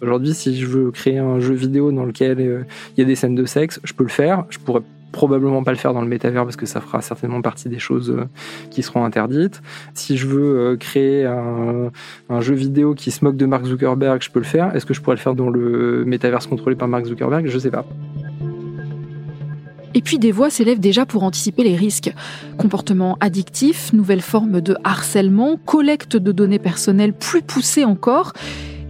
Aujourd'hui, 0.00 0.34
si 0.34 0.58
je 0.58 0.66
veux 0.66 0.90
créer 0.90 1.18
un 1.18 1.38
jeu 1.38 1.54
vidéo 1.54 1.92
dans 1.92 2.04
lequel 2.04 2.66
il 2.96 3.00
y 3.00 3.02
a 3.02 3.04
des 3.04 3.14
scènes 3.14 3.36
de 3.36 3.44
sexe, 3.44 3.80
je 3.84 3.92
peux 3.92 4.02
le 4.02 4.10
faire. 4.10 4.44
Je 4.50 4.58
pourrais 4.58 4.82
probablement 5.12 5.62
pas 5.62 5.70
le 5.70 5.76
faire 5.76 5.92
dans 5.92 6.00
le 6.00 6.08
métavers 6.08 6.44
parce 6.44 6.56
que 6.56 6.66
ça 6.66 6.80
fera 6.80 7.02
certainement 7.02 7.42
partie 7.42 7.68
des 7.68 7.78
choses 7.78 8.16
qui 8.70 8.82
seront 8.82 9.04
interdites. 9.04 9.62
Si 9.94 10.16
je 10.16 10.26
veux 10.26 10.76
créer 10.76 11.26
un, 11.26 11.90
un, 12.30 12.40
jeu 12.40 12.54
vidéo 12.54 12.94
qui 12.94 13.10
se 13.10 13.24
moque 13.24 13.36
de 13.36 13.46
Mark 13.46 13.64
Zuckerberg, 13.64 14.22
je 14.22 14.30
peux 14.30 14.40
le 14.40 14.46
faire. 14.46 14.74
Est-ce 14.74 14.86
que 14.86 14.94
je 14.94 15.00
pourrais 15.00 15.16
le 15.16 15.20
faire 15.20 15.34
dans 15.34 15.50
le 15.50 16.04
métavers 16.04 16.48
contrôlé 16.48 16.74
par 16.74 16.88
Mark 16.88 17.04
Zuckerberg? 17.04 17.46
Je 17.46 17.58
sais 17.58 17.70
pas. 17.70 17.86
Et 19.94 20.00
puis 20.00 20.18
des 20.18 20.32
voix 20.32 20.50
s'élèvent 20.50 20.80
déjà 20.80 21.04
pour 21.04 21.22
anticiper 21.22 21.64
les 21.64 21.76
risques. 21.76 22.12
Comportements 22.56 23.18
addictifs, 23.20 23.92
nouvelles 23.92 24.22
formes 24.22 24.60
de 24.60 24.76
harcèlement, 24.84 25.58
collecte 25.58 26.16
de 26.16 26.32
données 26.32 26.58
personnelles 26.58 27.12
plus 27.12 27.42
poussées 27.42 27.84
encore. 27.84 28.32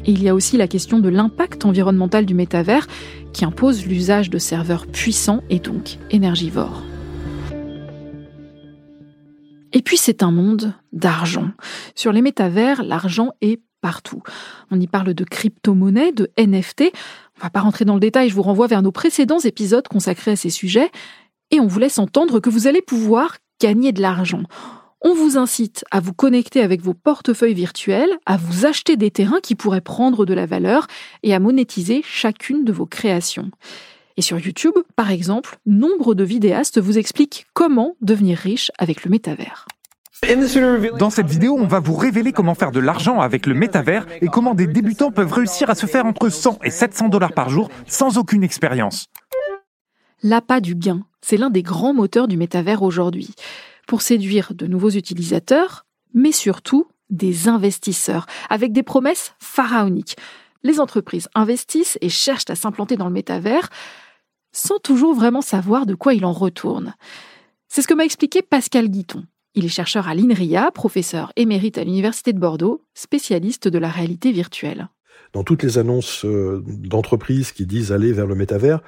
Et 0.05 0.13
il 0.13 0.23
y 0.23 0.29
a 0.29 0.35
aussi 0.35 0.57
la 0.57 0.69
question 0.69 0.99
de 0.99 1.09
l'impact 1.09 1.65
environnemental 1.65 2.27
du 2.27 2.35
métavers 2.35 2.87
qui 3.33 3.45
impose 3.45 3.87
l'usage 3.87 4.31
de 4.31 4.39
serveurs 4.39 4.87
puissants 4.87 5.43
et 5.51 5.59
donc 5.59 5.99
énergivores. 6.11 6.83
Et 9.73 9.83
puis 9.83 9.97
c'est 9.97 10.23
un 10.23 10.31
monde 10.31 10.75
d'argent. 10.93 11.51
Sur 11.95 12.13
les 12.13 12.23
métavers, 12.23 12.83
l'argent 12.83 13.31
est 13.41 13.61
partout. 13.81 14.23
On 14.71 14.81
y 14.81 14.87
parle 14.87 15.15
de 15.15 15.25
crypto-monnaies, 15.25 16.13
de 16.13 16.31
NFT. 16.39 16.93
On 17.43 17.47
va 17.47 17.51
pas 17.51 17.61
rentrer 17.61 17.85
dans 17.85 17.95
le 17.95 18.01
détail, 18.01 18.29
je 18.29 18.35
vous 18.37 18.43
renvoie 18.43 18.69
vers 18.69 18.83
nos 18.83 18.93
précédents 18.93 19.41
épisodes 19.41 19.89
consacrés 19.89 20.31
à 20.31 20.37
ces 20.37 20.49
sujets. 20.49 20.93
Et 21.51 21.59
on 21.59 21.67
vous 21.67 21.81
laisse 21.81 21.99
entendre 21.99 22.39
que 22.39 22.49
vous 22.49 22.69
allez 22.69 22.81
pouvoir 22.81 23.39
gagner 23.61 23.91
de 23.91 24.01
l'argent. 24.01 24.45
On 25.01 25.13
vous 25.13 25.37
incite 25.37 25.85
à 25.91 25.99
vous 25.99 26.13
connecter 26.13 26.61
avec 26.61 26.83
vos 26.83 26.95
portefeuilles 26.95 27.55
virtuels, 27.55 28.17
à 28.27 28.37
vous 28.37 28.65
acheter 28.65 28.97
des 28.97 29.11
terrains 29.11 29.41
qui 29.41 29.57
pourraient 29.57 29.81
prendre 29.81 30.25
de 30.25 30.35
la 30.35 30.47
valeur 30.47 30.87
et 31.25 31.35
à 31.35 31.41
monétiser 31.41 32.03
chacune 32.05 32.65
de 32.65 32.73
vos 32.73 32.87
créations. 32.87 33.51
Et 34.17 34.23
sur 34.23 34.39
YouTube, 34.39 34.75
par 34.95 35.11
exemple, 35.11 35.59
nombre 35.67 36.15
de 36.15 36.23
vidéastes 36.23 36.81
vous 36.81 36.97
expliquent 36.97 37.47
comment 37.55 37.97
devenir 38.01 38.39
riche 38.39 38.71
avec 38.79 39.05
le 39.05 39.11
métavers. 39.11 39.67
Dans 40.99 41.11
cette 41.11 41.27
vidéo, 41.27 41.57
on 41.59 41.67
va 41.67 41.81
vous 41.81 41.97
révéler 41.97 42.31
comment 42.31 42.55
faire 42.55 42.71
de 42.71 42.79
l'argent 42.79 43.21
avec 43.21 43.45
le 43.45 43.55
métavers 43.55 44.07
et 44.21 44.29
comment 44.29 44.55
des 44.55 44.69
débutants 44.69 45.11
peuvent 45.11 45.33
réussir 45.33 45.69
à 45.69 45.75
se 45.75 45.87
faire 45.87 46.07
entre 46.07 46.29
100 46.29 46.61
et 46.63 46.71
700 46.71 47.09
dollars 47.09 47.33
par 47.33 47.49
jour 47.49 47.69
sans 47.89 48.19
aucune 48.19 48.45
expérience. 48.45 49.07
L'appât 50.23 50.61
du 50.61 50.77
gain, 50.77 51.05
c'est 51.23 51.37
l'un 51.37 51.51
des 51.51 51.65
grands 51.65 51.93
moteurs 51.93 52.29
du 52.29 52.37
métavers 52.37 52.83
aujourd'hui, 52.83 53.35
pour 53.89 54.01
séduire 54.01 54.55
de 54.55 54.69
nouveaux 54.69 54.91
utilisateurs, 54.91 55.87
mais 56.15 56.31
surtout 56.31 56.87
des 57.11 57.49
investisseurs, 57.49 58.27
avec 58.49 58.73
des 58.73 58.85
promesses 58.85 59.35
pharaoniques. 59.41 60.17
les 60.63 60.79
entreprises 60.79 61.29
investissent 61.35 61.99
et 62.01 62.09
cherchent 62.09 62.49
à 62.49 62.55
s'implanter 62.55 62.97
dans 62.97 63.07
le 63.07 63.13
métavers 63.13 63.69
sans 64.53 64.79
toujours 64.79 65.15
vraiment 65.15 65.41
savoir 65.41 65.85
de 65.85 65.97
quoi 65.97 66.15
il 66.15 66.25
en 66.25 66.33
retourne. 66.33 66.95
C'est 67.67 67.83
ce 67.83 67.89
que 67.89 67.95
m'a 67.95 68.05
expliqué 68.05 68.41
Pascal 68.43 68.89
Guiton. 68.89 69.25
Il 69.55 69.67
est 69.67 69.69
chercheur 69.69 70.09
à 70.09 70.15
l'INRIA, 70.15 70.71
professeur 70.71 71.31
émérite 71.37 71.77
à 71.77 71.85
l'Université 71.85 72.33
de 72.33 72.39
Bordeaux, 72.39 72.81
spécialiste 72.95 73.69
de 73.69 73.79
la 73.79 73.91
réalité 73.91 74.33
virtuelle. 74.33 74.89
Dans 75.35 75.45
toutes 75.45 75.63
les 75.63 75.77
annonces 75.77 76.25
euh, 76.25 76.63
d'entreprises 76.67 77.53
qui 77.53 77.67
disent 77.67 77.93
aller 77.93 78.13
vers 78.13 78.27
le 78.27 78.35
métavers, 78.35 78.81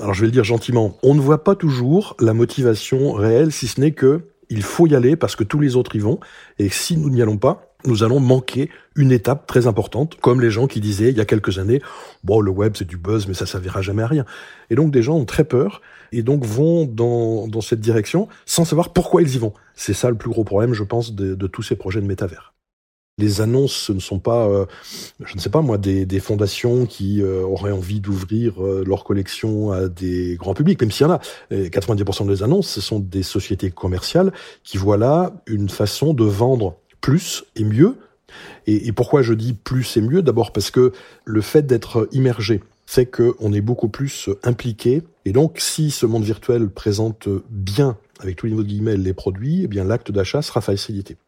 alors 0.00 0.14
je 0.14 0.22
vais 0.22 0.28
le 0.28 0.32
dire 0.32 0.44
gentiment, 0.44 0.96
on 1.02 1.14
ne 1.14 1.20
voit 1.20 1.44
pas 1.44 1.54
toujours 1.54 2.16
la 2.18 2.32
motivation 2.32 3.12
réelle, 3.12 3.52
si 3.52 3.66
ce 3.66 3.78
n'est 3.78 3.92
que 3.92 4.30
il 4.48 4.62
faut 4.62 4.86
y 4.86 4.94
aller 4.94 5.16
parce 5.16 5.36
que 5.36 5.44
tous 5.44 5.60
les 5.60 5.76
autres 5.76 5.96
y 5.96 5.98
vont, 5.98 6.18
et 6.58 6.70
si 6.70 6.96
nous 6.96 7.10
n'y 7.10 7.20
allons 7.20 7.38
pas, 7.38 7.73
nous 7.86 8.02
allons 8.02 8.20
manquer 8.20 8.70
une 8.96 9.12
étape 9.12 9.46
très 9.46 9.66
importante, 9.66 10.16
comme 10.20 10.40
les 10.40 10.50
gens 10.50 10.66
qui 10.66 10.80
disaient 10.80 11.10
il 11.10 11.16
y 11.16 11.20
a 11.20 11.24
quelques 11.24 11.58
années, 11.58 11.80
bon, 12.22 12.40
le 12.40 12.50
web 12.50 12.74
c'est 12.76 12.86
du 12.86 12.96
buzz, 12.96 13.26
mais 13.26 13.34
ça 13.34 13.46
servira 13.46 13.82
jamais 13.82 14.02
à 14.02 14.06
rien. 14.06 14.24
Et 14.70 14.74
donc 14.74 14.90
des 14.90 15.02
gens 15.02 15.16
ont 15.16 15.24
très 15.24 15.44
peur 15.44 15.82
et 16.12 16.22
donc 16.22 16.44
vont 16.44 16.84
dans, 16.84 17.48
dans 17.48 17.60
cette 17.60 17.80
direction 17.80 18.28
sans 18.46 18.64
savoir 18.64 18.92
pourquoi 18.92 19.22
ils 19.22 19.34
y 19.34 19.38
vont. 19.38 19.52
C'est 19.74 19.94
ça 19.94 20.10
le 20.10 20.16
plus 20.16 20.30
gros 20.30 20.44
problème, 20.44 20.74
je 20.74 20.84
pense, 20.84 21.14
de, 21.14 21.34
de 21.34 21.46
tous 21.46 21.62
ces 21.62 21.76
projets 21.76 22.00
de 22.00 22.06
métavers. 22.06 22.54
Les 23.18 23.40
annonces, 23.40 23.74
ce 23.74 23.92
ne 23.92 24.00
sont 24.00 24.18
pas, 24.18 24.48
euh, 24.48 24.66
je 25.24 25.36
ne 25.36 25.40
sais 25.40 25.50
pas 25.50 25.60
moi, 25.60 25.78
des, 25.78 26.04
des 26.04 26.18
fondations 26.18 26.84
qui 26.84 27.22
euh, 27.22 27.42
auraient 27.42 27.70
envie 27.70 28.00
d'ouvrir 28.00 28.60
euh, 28.64 28.82
leur 28.84 29.04
collection 29.04 29.70
à 29.70 29.88
des 29.88 30.34
grands 30.36 30.54
publics, 30.54 30.80
même 30.80 30.90
s'il 30.90 31.06
y 31.06 31.08
en 31.08 31.12
a. 31.12 31.20
90% 31.52 32.26
des 32.26 32.42
annonces, 32.42 32.68
ce 32.68 32.80
sont 32.80 32.98
des 32.98 33.22
sociétés 33.22 33.70
commerciales 33.70 34.32
qui 34.64 34.78
voient 34.78 34.96
là 34.96 35.32
une 35.46 35.68
façon 35.68 36.12
de 36.12 36.24
vendre 36.24 36.76
plus 37.04 37.44
et 37.54 37.64
mieux. 37.64 37.96
Et, 38.66 38.90
pourquoi 38.92 39.20
je 39.20 39.34
dis 39.34 39.52
plus 39.52 39.98
et 39.98 40.00
mieux? 40.00 40.22
D'abord 40.22 40.54
parce 40.54 40.70
que 40.70 40.92
le 41.26 41.42
fait 41.42 41.66
d'être 41.66 42.08
immergé 42.12 42.62
fait 42.86 43.04
qu'on 43.04 43.52
est 43.52 43.60
beaucoup 43.60 43.90
plus 43.90 44.30
impliqué. 44.42 45.02
Et 45.26 45.32
donc, 45.32 45.58
si 45.60 45.90
ce 45.90 46.06
monde 46.06 46.24
virtuel 46.24 46.70
présente 46.70 47.28
bien, 47.50 47.98
avec 48.20 48.36
tous 48.36 48.46
les 48.46 48.54
mots 48.54 48.62
de 48.62 48.68
guillemets, 48.68 48.96
les 48.96 49.12
produits, 49.12 49.64
eh 49.64 49.66
bien 49.66 49.84
l'acte 49.84 50.12
d'achat 50.12 50.40
sera 50.40 50.62
facilité. 50.62 51.18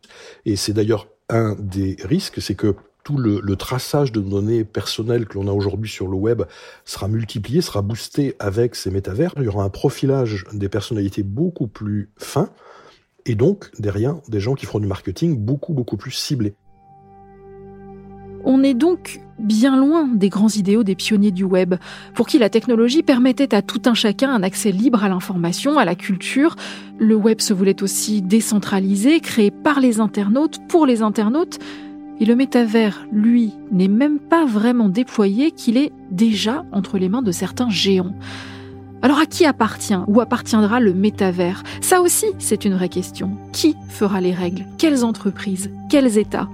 Et 0.46 0.56
c'est 0.56 0.72
d'ailleurs 0.72 1.08
un 1.28 1.54
des 1.58 1.96
risques, 2.04 2.40
c'est 2.40 2.54
que 2.54 2.74
tout 3.04 3.18
le, 3.18 3.40
le, 3.42 3.56
traçage 3.56 4.12
de 4.12 4.20
données 4.20 4.64
personnelles 4.64 5.26
que 5.26 5.34
l'on 5.34 5.46
a 5.46 5.52
aujourd'hui 5.52 5.90
sur 5.90 6.08
le 6.08 6.16
web 6.16 6.42
sera 6.86 7.06
multiplié, 7.06 7.60
sera 7.60 7.82
boosté 7.82 8.34
avec 8.38 8.76
ces 8.76 8.90
métavers. 8.90 9.34
Il 9.36 9.42
y 9.42 9.48
aura 9.48 9.64
un 9.64 9.68
profilage 9.68 10.46
des 10.54 10.70
personnalités 10.70 11.22
beaucoup 11.22 11.66
plus 11.66 12.08
fin, 12.16 12.48
et 13.26 13.34
donc 13.34 13.70
derrière 13.78 14.16
des 14.28 14.40
gens 14.40 14.54
qui 14.54 14.64
feront 14.64 14.80
du 14.80 14.86
marketing 14.86 15.36
beaucoup 15.36 15.74
beaucoup 15.74 15.96
plus 15.96 16.12
ciblé. 16.12 16.54
On 18.44 18.62
est 18.62 18.74
donc 18.74 19.20
bien 19.40 19.76
loin 19.76 20.06
des 20.06 20.28
grands 20.28 20.48
idéaux 20.48 20.84
des 20.84 20.94
pionniers 20.94 21.32
du 21.32 21.42
web, 21.42 21.74
pour 22.14 22.28
qui 22.28 22.38
la 22.38 22.48
technologie 22.48 23.02
permettait 23.02 23.54
à 23.54 23.60
tout 23.60 23.82
un 23.86 23.94
chacun 23.94 24.32
un 24.32 24.44
accès 24.44 24.70
libre 24.70 25.02
à 25.02 25.08
l'information, 25.08 25.78
à 25.78 25.84
la 25.84 25.96
culture. 25.96 26.54
Le 26.98 27.16
web 27.16 27.40
se 27.40 27.52
voulait 27.52 27.82
aussi 27.82 28.22
décentralisé, 28.22 29.18
créé 29.18 29.50
par 29.50 29.80
les 29.80 29.98
internautes, 29.98 30.60
pour 30.68 30.86
les 30.86 31.02
internautes. 31.02 31.58
Et 32.20 32.24
le 32.24 32.36
métavers, 32.36 33.06
lui, 33.12 33.52
n'est 33.72 33.88
même 33.88 34.20
pas 34.20 34.46
vraiment 34.46 34.88
déployé 34.88 35.50
qu'il 35.50 35.76
est 35.76 35.92
déjà 36.10 36.64
entre 36.72 36.98
les 36.98 37.08
mains 37.08 37.22
de 37.22 37.32
certains 37.32 37.68
géants. 37.68 38.14
Alors 39.02 39.18
à 39.18 39.26
qui 39.26 39.44
appartient 39.44 39.98
ou 40.06 40.20
appartiendra 40.20 40.80
le 40.80 40.94
métavers? 40.94 41.62
Ça 41.80 42.00
aussi, 42.00 42.26
c'est 42.38 42.64
une 42.64 42.74
vraie 42.74 42.88
question. 42.88 43.36
Qui 43.52 43.76
fera 43.88 44.20
les 44.20 44.32
règles? 44.32 44.66
Quelles 44.78 45.04
entreprises? 45.04 45.70
Quels 45.90 46.18
États? 46.18 46.48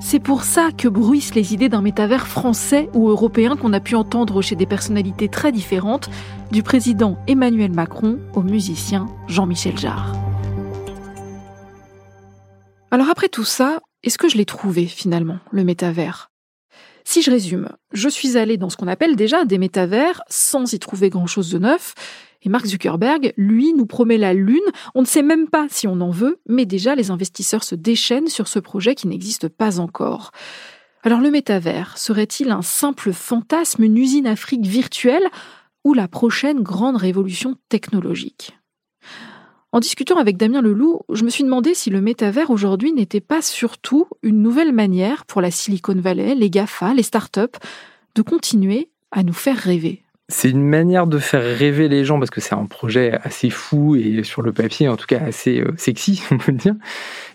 C'est 0.00 0.20
pour 0.20 0.44
ça 0.44 0.70
que 0.76 0.88
bruissent 0.88 1.34
les 1.34 1.52
idées 1.52 1.68
d'un 1.68 1.82
métavers 1.82 2.26
français 2.26 2.88
ou 2.94 3.10
européen 3.10 3.54
qu'on 3.54 3.74
a 3.74 3.80
pu 3.80 3.96
entendre 3.96 4.40
chez 4.40 4.56
des 4.56 4.64
personnalités 4.64 5.28
très 5.28 5.52
différentes, 5.52 6.08
du 6.50 6.62
président 6.62 7.18
Emmanuel 7.26 7.72
Macron 7.72 8.18
au 8.34 8.40
musicien 8.40 9.06
Jean-Michel 9.28 9.76
Jarre. 9.76 10.14
Alors 12.90 13.10
après 13.10 13.28
tout 13.28 13.44
ça, 13.44 13.80
est-ce 14.02 14.16
que 14.16 14.28
je 14.28 14.38
l'ai 14.38 14.46
trouvé 14.46 14.86
finalement, 14.86 15.38
le 15.50 15.64
métavers? 15.64 16.29
Si 17.04 17.22
je 17.22 17.30
résume, 17.30 17.68
je 17.92 18.08
suis 18.08 18.36
allé 18.36 18.56
dans 18.56 18.70
ce 18.70 18.76
qu'on 18.76 18.88
appelle 18.88 19.16
déjà 19.16 19.44
des 19.44 19.58
métavers 19.58 20.22
sans 20.28 20.72
y 20.72 20.78
trouver 20.78 21.10
grand-chose 21.10 21.50
de 21.50 21.58
neuf, 21.58 21.94
et 22.42 22.48
Mark 22.48 22.66
Zuckerberg, 22.66 23.34
lui, 23.36 23.74
nous 23.74 23.86
promet 23.86 24.16
la 24.16 24.32
Lune. 24.32 24.58
On 24.94 25.02
ne 25.02 25.06
sait 25.06 25.22
même 25.22 25.48
pas 25.48 25.66
si 25.68 25.86
on 25.86 26.00
en 26.00 26.10
veut, 26.10 26.40
mais 26.48 26.64
déjà 26.64 26.94
les 26.94 27.10
investisseurs 27.10 27.64
se 27.64 27.74
déchaînent 27.74 28.28
sur 28.28 28.48
ce 28.48 28.58
projet 28.58 28.94
qui 28.94 29.08
n'existe 29.08 29.48
pas 29.48 29.78
encore. 29.78 30.30
Alors 31.02 31.20
le 31.20 31.30
métavers 31.30 31.98
serait-il 31.98 32.50
un 32.50 32.62
simple 32.62 33.12
fantasme, 33.12 33.82
une 33.82 33.98
usine 33.98 34.26
Afrique 34.26 34.66
virtuelle 34.66 35.26
ou 35.84 35.94
la 35.94 36.08
prochaine 36.08 36.62
grande 36.62 36.96
révolution 36.96 37.56
technologique? 37.68 38.59
En 39.72 39.78
discutant 39.78 40.18
avec 40.18 40.36
Damien 40.36 40.62
Leloup, 40.62 41.02
je 41.12 41.22
me 41.22 41.30
suis 41.30 41.44
demandé 41.44 41.74
si 41.74 41.90
le 41.90 42.00
métavers 42.00 42.50
aujourd'hui 42.50 42.92
n'était 42.92 43.20
pas 43.20 43.40
surtout 43.40 44.08
une 44.22 44.42
nouvelle 44.42 44.72
manière 44.72 45.24
pour 45.26 45.40
la 45.40 45.52
Silicon 45.52 45.94
Valley, 45.94 46.34
les 46.34 46.50
GAFA, 46.50 46.92
les 46.92 47.04
startups, 47.04 47.58
de 48.16 48.22
continuer 48.22 48.88
à 49.12 49.22
nous 49.22 49.32
faire 49.32 49.56
rêver 49.56 50.02
c'est 50.30 50.48
une 50.48 50.62
manière 50.62 51.06
de 51.06 51.18
faire 51.18 51.42
rêver 51.42 51.88
les 51.88 52.04
gens 52.04 52.18
parce 52.18 52.30
que 52.30 52.40
c'est 52.40 52.54
un 52.54 52.66
projet 52.66 53.18
assez 53.22 53.50
fou 53.50 53.96
et 53.96 54.22
sur 54.22 54.42
le 54.42 54.52
papier 54.52 54.88
en 54.88 54.96
tout 54.96 55.06
cas 55.06 55.18
assez 55.18 55.60
euh, 55.60 55.72
sexy, 55.76 56.22
on 56.30 56.38
peut 56.38 56.52
le 56.52 56.58
dire. 56.58 56.74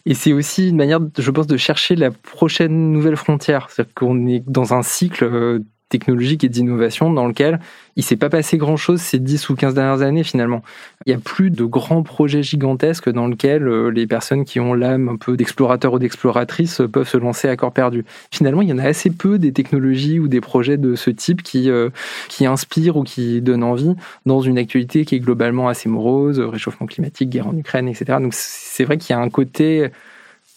Et 0.06 0.14
c'est 0.14 0.34
aussi 0.34 0.70
une 0.70 0.78
manière, 0.78 1.00
je 1.18 1.32
pense, 1.32 1.48
de 1.48 1.58
chercher 1.58 1.96
la 1.96 2.12
prochaine 2.12 2.92
nouvelle 2.92 3.18
frontière. 3.18 3.68
C'est-à-dire 3.70 3.94
qu'on 3.94 4.28
est 4.28 4.44
dans 4.48 4.74
un 4.74 4.82
cycle 4.82 5.26
euh, 5.26 5.60
technologique 5.98 6.44
et 6.44 6.50
d'innovation 6.50 7.10
dans 7.10 7.26
lequel 7.26 7.60
il 7.96 8.04
s'est 8.04 8.18
pas 8.18 8.30
passé 8.30 8.58
grand-chose 8.58 9.00
ces 9.00 9.20
10 9.20 9.50
ou 9.50 9.56
15 9.56 9.74
dernières 9.74 10.02
années 10.02 10.24
finalement. 10.24 10.62
Il 11.06 11.12
y 11.12 11.16
a 11.16 11.18
plus 11.18 11.52
de 11.52 11.64
grands 11.64 12.04
projets 12.04 12.44
gigantesques 12.44 13.10
dans 13.10 13.28
lesquels 13.28 13.66
euh, 13.68 13.90
les 13.90 14.06
personnes 14.08 14.44
qui 14.44 14.60
ont 14.60 14.74
l'âme 14.74 15.08
un 15.08 15.16
peu 15.16 15.38
d'explorateur 15.38 15.94
ou 15.94 16.00
d'exploratrice 16.00 16.82
euh, 16.82 16.90
peuvent 16.90 17.08
se 17.08 17.16
lancer 17.18 17.48
à 17.48 17.56
corps 17.56 17.72
perdu. 17.72 18.04
Finalement, 18.32 18.62
il 18.62 18.68
y 18.68 18.74
en 18.74 18.80
a 18.80 18.84
assez 18.84 19.10
peu 19.10 19.40
des 19.40 19.54
technologies 19.54 20.20
ou 20.20 20.28
des 20.28 20.42
projets 20.42 20.76
de 20.76 20.96
ce 20.96 21.10
type 21.10 21.42
qui, 21.42 21.70
euh, 21.70 21.90
qui 22.28 22.46
inspirent 22.46 22.98
ou 22.98 23.04
qui 23.04 23.42
donnent 23.42 23.64
envie 23.64 23.96
dans 24.26 24.42
une 24.42 24.58
actualité 24.58 25.06
qui 25.06 25.16
est 25.16 25.20
globalement 25.20 25.70
assez 25.70 25.88
morose, 25.88 26.42
réchauffement 26.42 26.88
climatique, 26.88 27.30
guerre 27.30 27.48
en 27.48 27.56
Ukraine, 27.56 27.88
etc. 27.88 28.18
Donc 28.22 28.34
c'est 28.34 28.84
vrai 28.84 28.98
qu'il 28.98 29.16
y 29.16 29.18
a 29.18 29.22
un 29.22 29.30
côté 29.30 29.90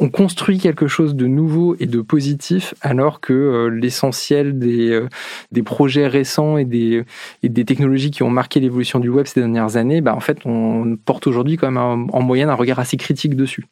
on 0.01 0.11
construit 0.11 0.59
quelque 0.59 0.87
chose 0.87 1.15
de 1.15 1.27
nouveau 1.27 1.75
et 1.81 1.87
de 1.87 2.01
positif 2.01 2.75
alors 2.81 3.21
que 3.21 3.33
euh, 3.33 3.69
l'essentiel 3.69 4.59
des, 4.59 4.91
euh, 4.91 5.09
des 5.51 5.63
projets 5.63 6.07
récents 6.07 6.57
et 6.57 6.65
des, 6.65 7.05
et 7.43 7.49
des 7.49 7.65
technologies 7.65 8.11
qui 8.11 8.23
ont 8.23 8.31
marqué 8.31 8.61
l'évolution 8.61 9.01
du 9.01 9.09
web 9.09 9.27
ces 9.27 9.41
dernières 9.41 9.77
années, 9.77 10.01
bah, 10.01 10.15
en 10.15 10.21
fait, 10.21 10.39
on 10.45 10.97
porte 11.05 11.27
aujourd'hui 11.27 11.57
quand 11.57 11.71
même 11.71 12.09
en 12.13 12.23
moyenne 12.23 12.49
un 12.49 12.55
regard 12.55 12.79
assez 12.79 12.97
critique 12.97 13.35
dessus. 13.35 13.67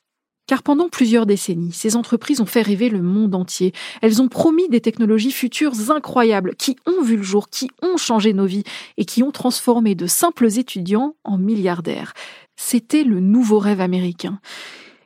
Car 0.46 0.62
pendant 0.62 0.88
plusieurs 0.88 1.26
décennies, 1.26 1.72
ces 1.72 1.96
entreprises 1.96 2.40
ont 2.40 2.46
fait 2.46 2.62
rêver 2.62 2.88
le 2.88 3.02
monde 3.02 3.34
entier. 3.34 3.72
Elles 4.00 4.22
ont 4.22 4.28
promis 4.28 4.68
des 4.68 4.80
technologies 4.80 5.32
futures 5.32 5.90
incroyables 5.90 6.54
qui 6.54 6.76
ont 6.86 7.02
vu 7.02 7.16
le 7.16 7.24
jour, 7.24 7.48
qui 7.48 7.68
ont 7.82 7.96
changé 7.96 8.32
nos 8.32 8.46
vies 8.46 8.62
et 8.96 9.04
qui 9.04 9.24
ont 9.24 9.32
transformé 9.32 9.96
de 9.96 10.06
simples 10.06 10.46
étudiants 10.56 11.16
en 11.24 11.36
milliardaires. 11.36 12.12
C'était 12.54 13.02
le 13.02 13.18
nouveau 13.18 13.58
rêve 13.58 13.80
américain. 13.80 14.38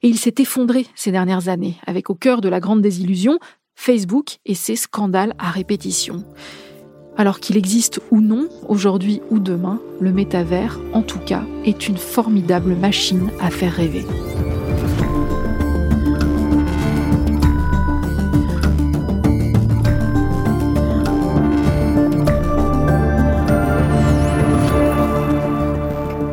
Et 0.03 0.09
il 0.09 0.19
s'est 0.19 0.35
effondré 0.39 0.87
ces 0.95 1.13
dernières 1.13 1.49
années, 1.49 1.77
avec 1.87 2.11
au 2.11 2.15
cœur 2.15 2.41
de 2.41 2.49
la 2.49 2.61
grande 2.61 2.83
désillusion 2.83 3.39
Facebook 3.75 4.39
et 4.45 4.55
ses 4.55 4.77
scandales 4.77 5.35
à 5.39 5.51
répétition. 5.51 6.25
Alors 7.17 7.41
qu'il 7.41 7.57
existe 7.57 8.01
ou 8.11 8.21
non, 8.21 8.49
aujourd'hui 8.69 9.21
ou 9.31 9.39
demain, 9.39 9.81
le 10.01 10.13
métavers, 10.13 10.81
en 10.93 11.03
tout 11.03 11.19
cas, 11.19 11.45
est 11.65 11.89
une 11.89 11.99
formidable 11.99 12.75
machine 12.75 13.31
à 13.41 13.51
faire 13.51 13.75
rêver. 13.75 14.05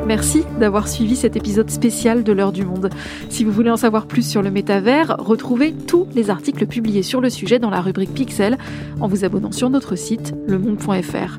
Merci 0.08 0.46
d'avoir 0.58 0.88
suivi 0.88 1.18
cet 1.18 1.36
épisode 1.36 1.70
spécial 1.70 2.24
de 2.24 2.32
l'heure 2.32 2.54
du 2.54 2.64
monde. 2.64 2.90
Si 3.30 3.44
vous 3.44 3.52
voulez 3.52 3.70
en 3.70 3.76
savoir 3.76 4.06
plus 4.06 4.26
sur 4.26 4.42
le 4.42 4.50
métavers, 4.50 5.18
retrouvez 5.20 5.74
tous 5.74 6.08
les 6.16 6.30
articles 6.30 6.66
publiés 6.66 7.04
sur 7.04 7.20
le 7.20 7.30
sujet 7.30 7.60
dans 7.60 7.70
la 7.70 7.82
rubrique 7.82 8.14
Pixel 8.14 8.58
en 9.02 9.10
vous 9.10 9.26
abonnant 9.26 9.52
sur 9.52 9.70
notre 9.70 9.98
site 9.98 10.34
lemonde.fr. 10.48 11.38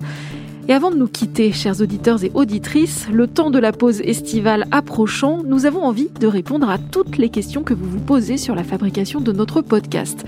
Et 0.69 0.75
avant 0.75 0.91
de 0.91 0.97
nous 0.97 1.09
quitter, 1.09 1.51
chers 1.51 1.81
auditeurs 1.81 2.23
et 2.25 2.31
auditrices, 2.35 3.09
le 3.11 3.27
temps 3.27 3.49
de 3.49 3.59
la 3.59 3.73
pause 3.73 4.03
estivale 4.03 4.67
approchant, 4.71 5.39
nous 5.47 5.65
avons 5.65 5.83
envie 5.83 6.11
de 6.21 6.27
répondre 6.27 6.69
à 6.69 6.77
toutes 6.77 7.17
les 7.17 7.31
questions 7.31 7.63
que 7.63 7.73
vous 7.73 7.89
vous 7.89 8.01
posez 8.01 8.37
sur 8.37 8.55
la 8.55 8.65
fabrication 8.65 9.23
de 9.23 9.33
notre 9.33 9.63
podcast. 9.63 10.27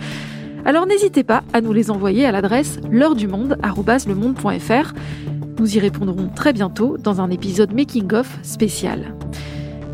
Alors 0.64 0.86
n'hésitez 0.86 1.24
pas 1.24 1.42
à 1.52 1.60
nous 1.60 1.74
les 1.74 1.90
envoyer 1.90 2.24
à 2.24 2.32
l'adresse 2.32 2.80
l'heure 2.90 3.16
du 3.16 3.28
monde@lemonde.fr. 3.28 4.94
Nous 5.60 5.76
y 5.76 5.78
répondrons 5.78 6.30
très 6.34 6.54
bientôt 6.54 6.96
dans 6.96 7.20
un 7.20 7.30
épisode 7.30 7.74
Making 7.74 8.14
of 8.14 8.38
spécial. 8.42 9.14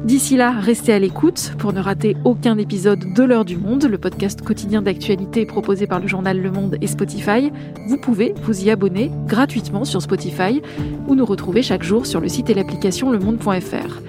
D'ici 0.05 0.37
là, 0.37 0.52
restez 0.52 0.92
à 0.92 1.00
l'écoute 1.00 1.55
pour 1.59 1.72
ne 1.72 1.81
rater 1.81 2.16
aucun 2.22 2.57
épisode 2.57 3.12
de 3.14 3.22
l'heure 3.24 3.44
du 3.44 3.57
monde, 3.57 3.85
le 3.85 3.98
podcast 3.98 4.42
quotidien 4.42 4.81
d'actualité 4.81 5.44
proposé 5.44 5.88
par 5.88 5.98
le 5.98 6.07
journal 6.07 6.40
Le 6.40 6.52
Monde 6.52 6.76
et 6.81 6.87
Spotify. 6.87 7.50
Vous 7.88 7.98
pouvez 7.98 8.33
vous 8.44 8.64
y 8.64 8.70
abonner 8.70 9.11
gratuitement 9.26 9.85
sur 9.85 10.00
Spotify 10.00 10.62
ou 11.09 11.16
nous 11.16 11.26
retrouver 11.26 11.62
chaque 11.62 11.83
jour 11.83 12.07
sur 12.07 12.20
le 12.20 12.29
site 12.29 12.48
et 12.48 12.55
l'application 12.55 13.11
lemonde.fr. 13.11 14.00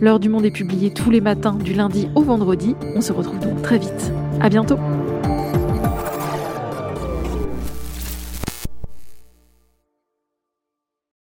L'heure 0.00 0.20
du 0.20 0.28
monde 0.28 0.44
est 0.44 0.52
publiée 0.52 0.92
tous 0.92 1.10
les 1.10 1.20
matins 1.20 1.54
du 1.54 1.74
lundi 1.74 2.06
au 2.14 2.22
vendredi. 2.22 2.76
On 2.94 3.00
se 3.00 3.12
retrouve 3.12 3.40
donc 3.40 3.60
très 3.62 3.78
vite. 3.78 4.12
À 4.40 4.48
bientôt. 4.48 4.78